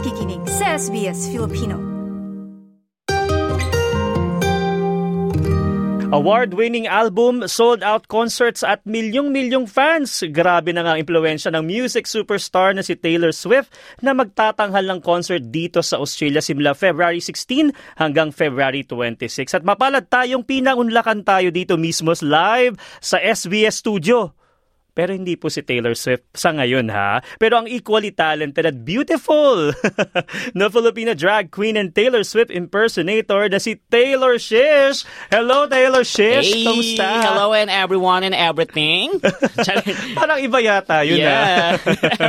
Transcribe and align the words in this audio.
nakikinig 0.00 0.40
sa 0.48 0.80
SBS 0.80 1.28
Filipino. 1.28 1.76
Award-winning 6.08 6.88
album, 6.88 7.44
sold-out 7.44 8.08
concerts 8.08 8.64
at 8.64 8.80
milyong-milyong 8.88 9.68
fans. 9.68 10.24
Grabe 10.32 10.72
na 10.72 10.88
nga 10.88 10.96
ang 10.96 11.04
impluensya 11.04 11.52
ng 11.52 11.68
music 11.68 12.08
superstar 12.08 12.72
na 12.72 12.80
si 12.80 12.96
Taylor 12.96 13.28
Swift 13.28 13.76
na 14.00 14.16
magtatanghal 14.16 14.88
ng 14.88 15.04
concert 15.04 15.52
dito 15.52 15.84
sa 15.84 16.00
Australia 16.00 16.40
simula 16.40 16.72
February 16.72 17.20
16 17.20 18.00
hanggang 18.00 18.32
February 18.32 18.88
26. 18.88 19.52
At 19.52 19.68
mapalad 19.68 20.08
tayong 20.08 20.48
pinangunlakan 20.48 21.28
tayo 21.28 21.52
dito 21.52 21.76
mismo 21.76 22.16
live 22.24 22.80
sa 23.04 23.20
SBS 23.20 23.84
Studio. 23.84 24.39
Pero 25.00 25.16
hindi 25.16 25.32
po 25.32 25.48
si 25.48 25.64
Taylor 25.64 25.96
Swift 25.96 26.28
sa 26.36 26.52
ngayon 26.52 26.92
ha. 26.92 27.24
Pero 27.40 27.56
ang 27.56 27.64
equally 27.64 28.12
talented 28.12 28.68
at 28.68 28.84
beautiful 28.84 29.72
na 30.58 30.68
Filipina 30.68 31.16
drag 31.16 31.48
queen 31.48 31.80
and 31.80 31.96
Taylor 31.96 32.20
Swift 32.20 32.52
impersonator 32.52 33.48
na 33.48 33.56
si 33.56 33.80
Taylor 33.88 34.36
Shish. 34.36 35.08
Hello 35.32 35.64
Taylor 35.64 36.04
Shish, 36.04 36.52
Hey, 36.52 36.68
kamusta? 36.68 37.08
hello 37.24 37.56
and 37.56 37.72
everyone 37.72 38.28
and 38.28 38.36
everything. 38.36 39.08
Parang 40.20 40.36
iba 40.36 40.60
yata 40.60 41.00
yun 41.00 41.24
yeah. 41.24 41.80
ha. 41.80 42.28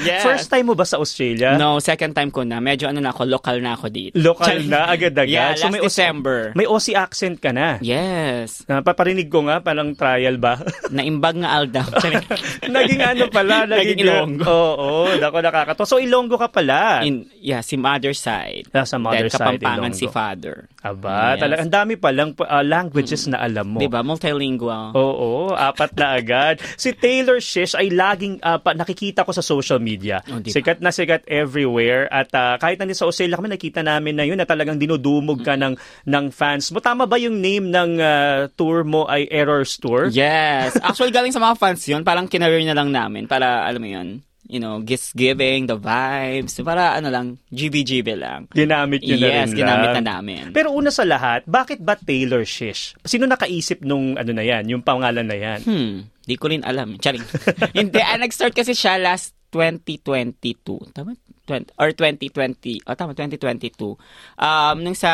yeah. 0.00 0.24
First 0.24 0.48
time 0.48 0.72
mo 0.72 0.74
ba 0.78 0.88
sa 0.88 0.96
Australia? 0.96 1.60
No, 1.60 1.76
second 1.76 2.16
time 2.16 2.32
ko 2.32 2.40
na. 2.40 2.56
Medyo 2.64 2.88
ano 2.88 3.04
na 3.04 3.12
ako, 3.12 3.28
local 3.28 3.60
na 3.60 3.76
ako 3.76 3.92
dito. 3.92 4.16
Local 4.16 4.64
na, 4.64 4.88
agad-agad. 4.88 5.28
Yeah, 5.28 5.60
last 5.60 5.68
may, 5.68 5.84
December. 5.84 6.56
may 6.56 6.64
Aussie 6.64 6.96
accent 6.96 7.36
ka 7.36 7.52
na. 7.52 7.76
Yes. 7.84 8.64
Napaparinig 8.64 9.28
ko 9.28 9.44
nga, 9.44 9.60
parang 9.60 9.92
trial 9.92 10.40
ba? 10.40 10.56
Naimbag 10.88 11.36
nga 11.44 11.49
Aldam. 11.50 11.86
naging 12.78 13.02
ano 13.02 13.26
pala, 13.26 13.66
naging, 13.66 13.98
Naging 13.98 14.00
Ilonggo. 14.06 14.44
Oo, 14.46 14.90
dako 15.18 15.42
nakakato. 15.42 15.82
So 15.82 15.98
Ilonggo 15.98 16.38
ka 16.38 16.46
pala. 16.46 17.02
In, 17.02 17.26
yeah, 17.36 17.58
si 17.60 17.74
mother 17.74 18.14
side. 18.14 18.70
Ah, 18.70 18.86
sa 18.86 19.02
mother 19.02 19.26
Then, 19.26 19.34
side, 19.34 19.58
Kapampangan 19.58 19.92
si 19.92 20.06
Ilonggo. 20.06 20.14
father. 20.14 20.56
Aba, 20.80 21.36
Yes. 21.36 21.40
talaga. 21.44 21.58
Ang 21.60 21.72
dami 21.72 21.92
palang 21.94 22.32
uh, 22.36 22.64
languages 22.64 23.28
na 23.28 23.38
alam 23.38 23.76
mo. 23.76 23.78
Diba? 23.78 24.00
Multilingual. 24.00 24.96
Oo, 24.96 25.52
apat 25.52 25.92
na 25.92 26.16
agad. 26.16 26.56
Si 26.74 26.96
Taylor 26.96 27.36
Shish 27.36 27.76
ay 27.76 27.92
laging 27.92 28.40
uh, 28.40 28.56
pa, 28.56 28.72
nakikita 28.72 29.28
ko 29.28 29.32
sa 29.32 29.44
social 29.44 29.76
media. 29.76 30.24
Oh, 30.26 30.40
diba? 30.40 30.56
Sikat 30.56 30.80
na 30.80 30.88
sikat 30.88 31.28
everywhere 31.28 32.08
at 32.08 32.32
uh, 32.32 32.56
kahit 32.56 32.80
nandito 32.80 33.04
sa 33.04 33.08
Australia 33.08 33.36
kami 33.36 33.52
nakita 33.52 33.84
namin 33.84 34.16
na 34.16 34.24
yun 34.24 34.40
na 34.40 34.48
talagang 34.48 34.80
dinudumog 34.80 35.44
ka 35.44 35.52
ng 35.52 35.76
ng 36.08 36.24
fans 36.32 36.72
mo. 36.72 36.80
Tama 36.80 37.04
ba 37.04 37.20
yung 37.20 37.38
name 37.38 37.68
ng 37.68 37.90
uh, 38.00 38.38
tour 38.56 38.80
mo 38.80 39.04
ay 39.04 39.28
Errors 39.28 39.76
Tour? 39.76 40.08
Yes. 40.08 40.80
Actually, 40.80 41.12
galing 41.12 41.30
sa 41.30 41.44
mga 41.44 41.60
fans 41.60 41.84
yun. 41.84 42.00
Parang 42.00 42.24
kinareer 42.24 42.64
na 42.64 42.72
lang 42.72 42.88
namin 42.88 43.28
para, 43.28 43.68
alam 43.68 43.84
mo 43.84 43.90
yun, 43.90 44.24
you 44.50 44.58
know, 44.58 44.82
gifts 44.82 45.14
giving, 45.14 45.64
the 45.64 45.78
vibes. 45.78 46.58
Para 46.60 46.98
ano 46.98 47.08
lang, 47.08 47.38
GB-GB 47.48 48.18
lang. 48.18 48.50
Ginamit 48.50 49.00
yun 49.00 49.22
na 49.22 49.28
rin 49.30 49.46
Yes, 49.46 49.54
ginamit 49.54 49.88
lang. 49.94 50.02
na 50.02 50.18
namin. 50.18 50.44
Pero 50.50 50.74
una 50.74 50.90
sa 50.90 51.06
lahat, 51.06 51.46
bakit 51.46 51.78
ba 51.78 51.94
Taylor 51.94 52.42
Shish? 52.42 52.98
Sino 53.06 53.24
nakaisip 53.24 53.80
nung 53.80 54.18
ano 54.18 54.30
na 54.34 54.42
yan, 54.42 54.66
yung 54.66 54.82
pangalan 54.82 55.24
na 55.24 55.38
yan? 55.38 55.60
Hmm, 55.62 55.96
di 56.26 56.34
ko 56.34 56.50
rin 56.50 56.66
alam. 56.66 56.98
Charing. 56.98 57.22
Hindi, 57.78 58.02
ah, 58.02 58.18
nag-start 58.18 58.52
kasi 58.52 58.74
siya 58.74 58.98
last 58.98 59.38
2022. 59.50 60.94
Tama? 60.94 61.14
20, 61.50 61.74
or 61.82 61.90
2020. 61.90 62.86
Oh, 62.86 62.94
tama, 62.94 63.10
2022. 63.10 63.98
Um, 64.38 64.76
nung 64.86 64.94
sa, 64.94 65.10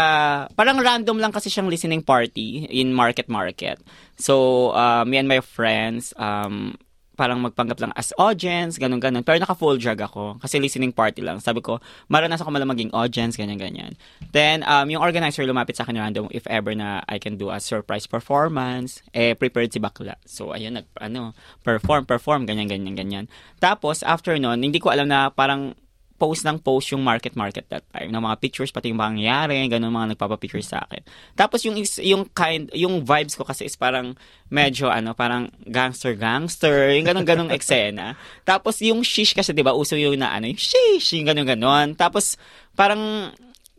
parang 0.53 0.77
random 0.77 1.17
lang 1.17 1.33
kasi 1.33 1.49
siyang 1.49 1.73
listening 1.73 2.05
party 2.05 2.69
in 2.69 2.93
Market 2.93 3.33
Market. 3.33 3.81
So, 4.21 4.69
uh, 4.77 5.09
me 5.09 5.17
and 5.17 5.29
my 5.29 5.41
friends, 5.41 6.13
um, 6.21 6.77
parang 7.17 7.41
magpanggap 7.41 7.81
lang 7.81 7.93
as 7.97 8.13
audience, 8.21 8.77
ganun 8.77 9.01
ganun. 9.01 9.25
Pero 9.25 9.41
naka-full 9.41 9.81
drag 9.81 10.05
ako 10.05 10.37
kasi 10.39 10.61
listening 10.61 10.93
party 10.93 11.25
lang. 11.25 11.41
Sabi 11.41 11.65
ko, 11.65 11.81
maranasan 12.13 12.45
ko 12.45 12.53
malang 12.53 12.71
maging 12.71 12.93
audience, 12.93 13.41
ganyan 13.41 13.57
ganyan. 13.57 13.97
Then, 14.37 14.61
um, 14.69 14.93
yung 14.93 15.01
organizer 15.01 15.49
lumapit 15.49 15.81
sa 15.81 15.89
akin 15.89 15.97
random 15.97 16.29
if 16.31 16.45
ever 16.47 16.77
na 16.77 17.01
I 17.09 17.17
can 17.17 17.41
do 17.41 17.49
a 17.49 17.59
surprise 17.59 18.05
performance. 18.05 19.01
Eh, 19.17 19.33
prepared 19.33 19.73
si 19.73 19.81
Bakla. 19.81 20.21
So, 20.29 20.53
ayun, 20.53 20.77
nag, 20.77 20.87
ano, 21.01 21.33
perform, 21.65 22.05
perform, 22.05 22.45
ganyan, 22.45 22.69
ganyan, 22.69 22.95
ganyan. 22.95 23.25
Tapos, 23.59 24.05
after 24.05 24.37
nun, 24.37 24.61
hindi 24.61 24.77
ko 24.77 24.93
alam 24.93 25.09
na 25.09 25.33
parang 25.33 25.73
post 26.17 26.43
ng 26.49 26.59
post 26.59 26.91
yung 26.91 27.05
market 27.05 27.37
market 27.37 27.69
that 27.69 27.85
time 27.93 28.09
ng 28.09 28.23
mga 28.23 28.37
pictures 28.41 28.73
pati 28.73 28.91
yung 28.91 29.01
mangyayari 29.01 29.61
ganun 29.69 29.93
mga 29.93 30.17
nagpapa-picture 30.17 30.65
sa 30.65 30.83
akin. 30.89 31.05
Tapos 31.37 31.63
yung 31.69 31.77
is- 31.77 32.03
yung 32.03 32.27
kind 32.33 32.73
yung 32.73 33.05
vibes 33.05 33.37
ko 33.37 33.45
kasi 33.45 33.69
is 33.69 33.77
parang 33.77 34.17
medyo 34.49 34.89
ano 34.89 35.13
parang 35.13 35.53
gangster 35.69 36.17
gangster 36.17 36.97
yung 36.97 37.07
ganun 37.07 37.29
ganung 37.29 37.53
eksena. 37.57 38.17
Tapos 38.43 38.81
yung 38.81 39.05
shish 39.05 39.37
kasi 39.37 39.53
'di 39.53 39.63
ba 39.63 39.77
uso 39.77 39.95
yung 39.95 40.17
na 40.17 40.33
ano 40.33 40.49
yung 40.49 40.61
shish 40.61 41.15
yung 41.15 41.29
ganun 41.29 41.47
ganon 41.47 41.89
tapos 41.95 42.41
parang 42.73 43.33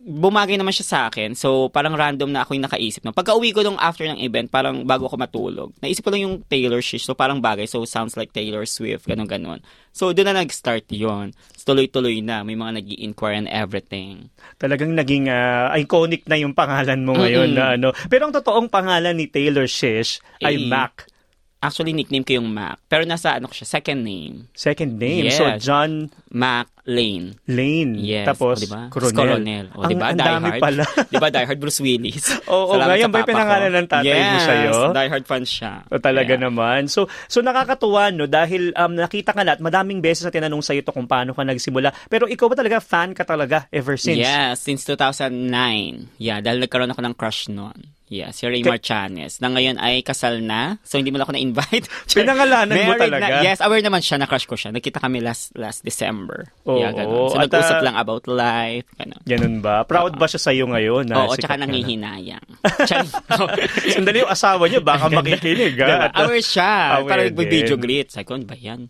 bumagay 0.08 0.56
naman 0.56 0.72
siya 0.72 0.88
sa 0.88 1.00
akin. 1.12 1.36
So, 1.36 1.68
parang 1.68 1.92
random 1.92 2.32
na 2.32 2.48
ako 2.48 2.56
yung 2.56 2.64
nakaisip. 2.64 3.04
No? 3.04 3.12
Pagka 3.12 3.36
uwi 3.36 3.52
ko 3.52 3.60
nung 3.60 3.76
after 3.76 4.08
ng 4.08 4.24
event, 4.24 4.48
parang 4.48 4.88
bago 4.88 5.04
ako 5.12 5.20
matulog, 5.20 5.70
naisip 5.84 6.08
ko 6.08 6.16
lang 6.16 6.24
yung 6.24 6.36
Taylor 6.48 6.80
Shish. 6.80 7.04
So, 7.04 7.12
parang 7.12 7.44
bagay. 7.44 7.68
So, 7.68 7.84
sounds 7.84 8.16
like 8.16 8.32
Taylor 8.32 8.64
Swift, 8.64 9.04
ganun 9.04 9.28
ganon 9.28 9.60
So, 9.92 10.16
doon 10.16 10.32
na 10.32 10.40
nag-start 10.40 10.88
yon 10.96 11.36
so, 11.60 11.76
Tuloy-tuloy 11.76 12.24
na. 12.24 12.48
May 12.48 12.56
mga 12.56 12.80
nag 12.80 12.88
inquire 12.88 13.36
and 13.36 13.52
everything. 13.52 14.32
Talagang 14.56 14.96
naging 14.96 15.28
ah, 15.28 15.76
iconic 15.76 16.24
na 16.32 16.40
yung 16.40 16.56
pangalan 16.56 17.04
mo 17.04 17.20
ngayon 17.20 17.52
Mm-mm. 17.52 17.60
na 17.60 17.76
ano. 17.76 17.92
Pero 18.08 18.32
ang 18.32 18.34
totoong 18.34 18.72
pangalan 18.72 19.12
ni 19.12 19.28
Taylor 19.28 19.68
Shish 19.68 20.24
ay 20.40 20.56
Eh, 20.56 20.72
Mac. 20.72 21.12
Actually, 21.60 21.92
nickname 21.92 22.24
ko 22.24 22.38
yung 22.40 22.48
Mac. 22.48 22.80
Pero 22.88 23.04
nasa 23.04 23.36
ano 23.36 23.50
ko 23.50 23.54
siya, 23.58 23.82
second 23.82 24.06
name. 24.06 24.48
Second 24.56 24.96
name. 24.96 25.28
Yes. 25.28 25.42
So, 25.42 25.50
John 25.60 26.14
Mac 26.32 26.72
Lane. 26.88 27.36
Lane. 27.52 28.00
Yes. 28.00 28.24
Tapos, 28.24 28.56
o, 28.56 28.64
diba? 28.64 28.88
Coronel. 28.88 29.12
Coronel. 29.12 29.66
O, 29.76 29.84
ang, 29.84 29.92
diba? 29.92 30.06
ang 30.08 30.16
Die 30.16 30.24
dami 30.24 30.48
Hard. 30.56 30.64
pala. 30.64 30.84
diba? 31.12 31.28
Die 31.28 31.46
Hard 31.52 31.60
Bruce 31.60 31.80
Willis. 31.84 32.26
Oo, 32.48 32.80
Salamat 32.80 32.88
ngayon 32.96 33.04
sa 33.04 33.12
ba 33.12 33.28
pinangalan 33.28 33.72
ng 33.76 33.88
tatay 33.92 34.08
mo 34.08 34.38
yes, 34.40 34.48
sa'yo? 34.48 34.76
Die 34.96 35.10
Hard 35.12 35.26
fan 35.28 35.44
siya. 35.44 35.74
O, 35.92 36.00
talaga 36.00 36.34
Yeah. 36.40 36.44
naman. 36.48 36.88
So, 36.88 37.12
so 37.28 37.44
nakakatuwa, 37.44 38.16
no? 38.16 38.24
Dahil 38.32 38.72
um, 38.72 38.96
nakita 38.96 39.36
ka 39.36 39.44
na 39.44 39.60
at 39.60 39.62
madaming 39.62 40.00
beses 40.00 40.24
na 40.24 40.32
tinanong 40.32 40.64
sa'yo 40.64 40.80
to 40.88 40.96
kung 40.96 41.12
paano 41.12 41.36
ka 41.36 41.44
nagsimula. 41.44 41.92
Pero 42.08 42.24
ikaw 42.32 42.48
ba 42.48 42.56
talaga 42.56 42.80
fan 42.80 43.12
ka 43.12 43.28
talaga 43.28 43.68
ever 43.76 44.00
since? 44.00 44.24
Yeah, 44.24 44.56
since 44.56 44.88
2009. 44.88 46.16
Yeah, 46.24 46.40
dahil 46.40 46.64
nagkaroon 46.64 46.96
ako 46.96 47.04
ng 47.04 47.16
crush 47.20 47.52
noon. 47.52 47.97
Yeah, 48.08 48.32
si 48.32 48.48
Ray 48.48 48.64
Ka- 48.64 48.72
Marchanes. 48.72 49.44
Na 49.44 49.52
ngayon 49.52 49.76
ay 49.76 50.00
kasal 50.00 50.40
na. 50.40 50.80
So, 50.88 50.96
hindi 50.96 51.12
mo 51.12 51.20
lang 51.20 51.28
ako 51.28 51.36
na-invite. 51.36 51.92
Pinangalanan 52.16 52.72
mo 52.72 52.96
talaga? 52.96 53.20
Na, 53.20 53.44
yes, 53.44 53.60
aware 53.60 53.84
naman 53.84 54.00
siya 54.00 54.16
na 54.16 54.32
crush 54.32 54.48
ko 54.48 54.56
siya. 54.56 54.72
Nakita 54.72 55.04
kami 55.04 55.20
last 55.20 55.52
last 55.60 55.84
December. 55.84 56.48
Oo, 56.64 56.80
yeah, 56.80 56.96
ganun. 56.96 57.28
So, 57.28 57.36
at, 57.36 57.52
nag-usap 57.52 57.80
ah, 57.80 57.84
lang 57.84 57.96
about 58.00 58.24
life. 58.32 58.88
Ganun. 58.96 59.22
Ganun 59.28 59.56
ba? 59.60 59.84
Proud 59.84 60.16
ba 60.16 60.24
siya 60.32 60.40
sa'yo 60.40 60.72
ngayon? 60.72 61.04
na 61.12 61.28
Oo, 61.28 61.36
sikat 61.36 61.52
tsaka 61.52 61.56
ka 61.56 61.60
na? 61.60 61.64
nangihinayang. 61.68 62.48
Sandali 63.96 64.24
yung 64.24 64.32
asawa 64.32 64.64
niyo, 64.72 64.80
baka 64.80 65.12
makikinig. 65.12 65.76
Diba? 65.76 65.92
Ha? 65.92 66.08
At- 66.08 66.16
Aware 66.24 66.46
siya. 66.48 66.74
Aware 67.04 67.12
Parang 67.12 67.26
din. 67.28 67.36
nag-video 67.36 67.76
greet. 67.76 68.08
Sabi 68.16 68.24
ko, 68.24 68.40
ano 68.40 68.48
ba 68.48 68.56
yan? 68.56 68.88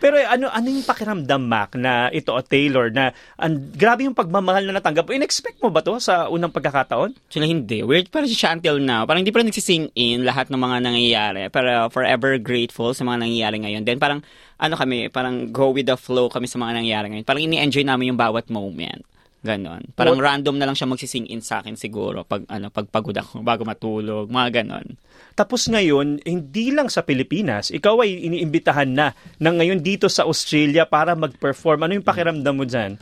Pero 0.00 0.16
ano 0.24 0.48
ano 0.48 0.66
yung 0.72 0.86
pakiramdam 0.88 1.42
Mac 1.44 1.76
na 1.76 2.08
ito 2.08 2.32
o 2.32 2.40
Taylor 2.40 2.88
na 2.88 3.12
ang 3.36 3.76
grabe 3.76 4.08
yung 4.08 4.16
pagmamahal 4.16 4.64
na 4.64 4.80
natanggap. 4.80 5.12
In-expect 5.12 5.60
mo 5.60 5.68
ba 5.68 5.84
to 5.84 6.00
sa 6.00 6.32
unang 6.32 6.48
pagkakataon? 6.52 6.95
Actually, 7.04 7.52
hindi. 7.52 7.84
Weird 7.84 8.08
pa 8.08 8.24
rin 8.24 8.32
siya 8.32 8.56
until 8.56 8.80
now. 8.80 9.04
Parang 9.04 9.20
hindi 9.20 9.34
pa 9.34 9.44
rin 9.44 9.52
nagsising 9.52 9.92
in 9.92 10.24
lahat 10.24 10.48
ng 10.48 10.56
mga 10.56 10.76
nangyayari. 10.80 11.42
Pero 11.52 11.92
forever 11.92 12.40
grateful 12.40 12.96
sa 12.96 13.04
mga 13.04 13.28
nangyayari 13.28 13.60
ngayon. 13.60 13.84
Then 13.84 14.00
parang, 14.00 14.24
ano 14.56 14.74
kami, 14.78 15.12
parang 15.12 15.52
go 15.52 15.76
with 15.76 15.84
the 15.84 16.00
flow 16.00 16.32
kami 16.32 16.48
sa 16.48 16.56
mga 16.56 16.80
nangyayari 16.80 17.06
ngayon. 17.12 17.26
Parang 17.28 17.44
ini-enjoy 17.44 17.84
namin 17.84 18.16
yung 18.16 18.20
bawat 18.20 18.48
moment. 18.48 19.04
Ganon. 19.46 19.94
Parang 19.94 20.18
What- 20.18 20.26
random 20.26 20.56
na 20.58 20.66
lang 20.66 20.74
siya 20.74 20.90
magsising 20.90 21.30
in 21.30 21.38
sa 21.38 21.62
akin 21.62 21.78
siguro 21.78 22.26
pag 22.26 22.42
ano 22.50 22.66
pag 22.72 22.90
pagod 22.90 23.14
ako 23.14 23.46
bago 23.46 23.62
matulog, 23.62 24.26
mga 24.26 24.62
ganon. 24.62 24.98
Tapos 25.38 25.70
ngayon, 25.70 26.24
hindi 26.26 26.74
lang 26.74 26.90
sa 26.90 27.06
Pilipinas, 27.06 27.70
ikaw 27.70 28.02
ay 28.02 28.26
iniimbitahan 28.26 28.90
na 28.90 29.14
na 29.38 29.50
ngayon 29.54 29.84
dito 29.84 30.10
sa 30.10 30.26
Australia 30.26 30.88
para 30.88 31.14
mag-perform. 31.14 31.86
Ano 31.86 31.94
yung 31.94 32.06
pakiramdam 32.06 32.54
mo 32.56 32.66
dyan? 32.66 32.98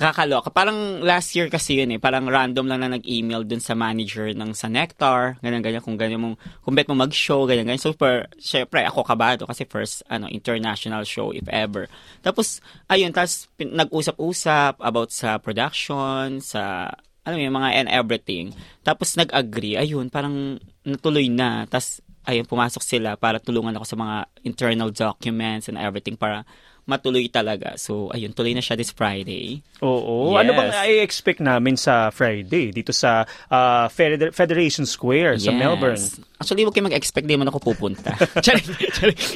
Kakaloka. 0.00 0.48
Parang 0.48 1.04
last 1.04 1.36
year 1.36 1.52
kasi 1.52 1.76
yun 1.76 1.92
eh. 1.92 2.00
Parang 2.00 2.24
random 2.24 2.64
lang 2.64 2.80
na 2.80 2.96
nag-email 2.96 3.44
dun 3.44 3.60
sa 3.60 3.76
manager 3.76 4.32
ng 4.32 4.56
sa 4.56 4.72
Nectar. 4.72 5.36
Ganyan, 5.44 5.60
ganyan. 5.60 5.84
Kung 5.84 6.00
ganyan 6.00 6.24
mong, 6.24 6.36
kung 6.64 6.72
bet 6.72 6.88
mo 6.88 6.96
mag-show, 6.96 7.44
ganyan, 7.44 7.68
ganyan. 7.68 7.84
Super, 7.84 8.24
syempre, 8.40 8.80
ako 8.88 9.04
kabado 9.04 9.44
kasi 9.44 9.68
first, 9.68 10.00
ano, 10.08 10.24
international 10.32 11.04
show 11.04 11.36
if 11.36 11.44
ever. 11.52 11.84
Tapos, 12.24 12.64
ayun, 12.88 13.12
tapos 13.12 13.52
pin- 13.60 13.76
nag-usap-usap 13.76 14.80
about 14.80 15.12
sa 15.12 15.36
production, 15.36 16.40
sa, 16.40 16.88
ano 17.28 17.36
yung 17.36 17.52
mga 17.52 17.84
and 17.84 17.88
everything. 17.92 18.56
Tapos 18.80 19.20
nag-agree. 19.20 19.76
Ayun, 19.76 20.08
parang 20.08 20.56
natuloy 20.80 21.28
na. 21.28 21.68
Tapos, 21.68 22.00
ayun, 22.24 22.48
pumasok 22.48 22.80
sila 22.80 23.20
para 23.20 23.36
tulungan 23.36 23.76
ako 23.76 23.84
sa 23.84 24.00
mga 24.00 24.16
internal 24.48 24.88
documents 24.88 25.68
and 25.68 25.76
everything 25.76 26.16
para 26.16 26.48
matuloy 26.90 27.30
talaga. 27.30 27.78
So, 27.78 28.10
ayun, 28.10 28.34
tuloy 28.34 28.52
na 28.52 28.60
siya 28.60 28.74
this 28.74 28.90
Friday. 28.90 29.62
Oo. 29.80 30.34
Yes. 30.34 30.38
Ano 30.42 30.50
bang 30.52 30.70
i-expect 30.90 31.38
namin 31.38 31.78
sa 31.78 32.10
Friday 32.10 32.74
dito 32.74 32.90
sa 32.90 33.22
Feder- 33.88 34.34
Federation 34.34 34.82
Square 34.84 35.38
sa 35.38 35.54
Yes. 35.54 35.56
Melbourne? 35.56 36.02
Actually, 36.40 36.64
huwag 36.64 36.72
kayo 36.72 36.88
mag-expect, 36.88 37.28
di 37.28 37.36
man 37.36 37.46
ako 37.46 37.60
pupunta. 37.60 38.16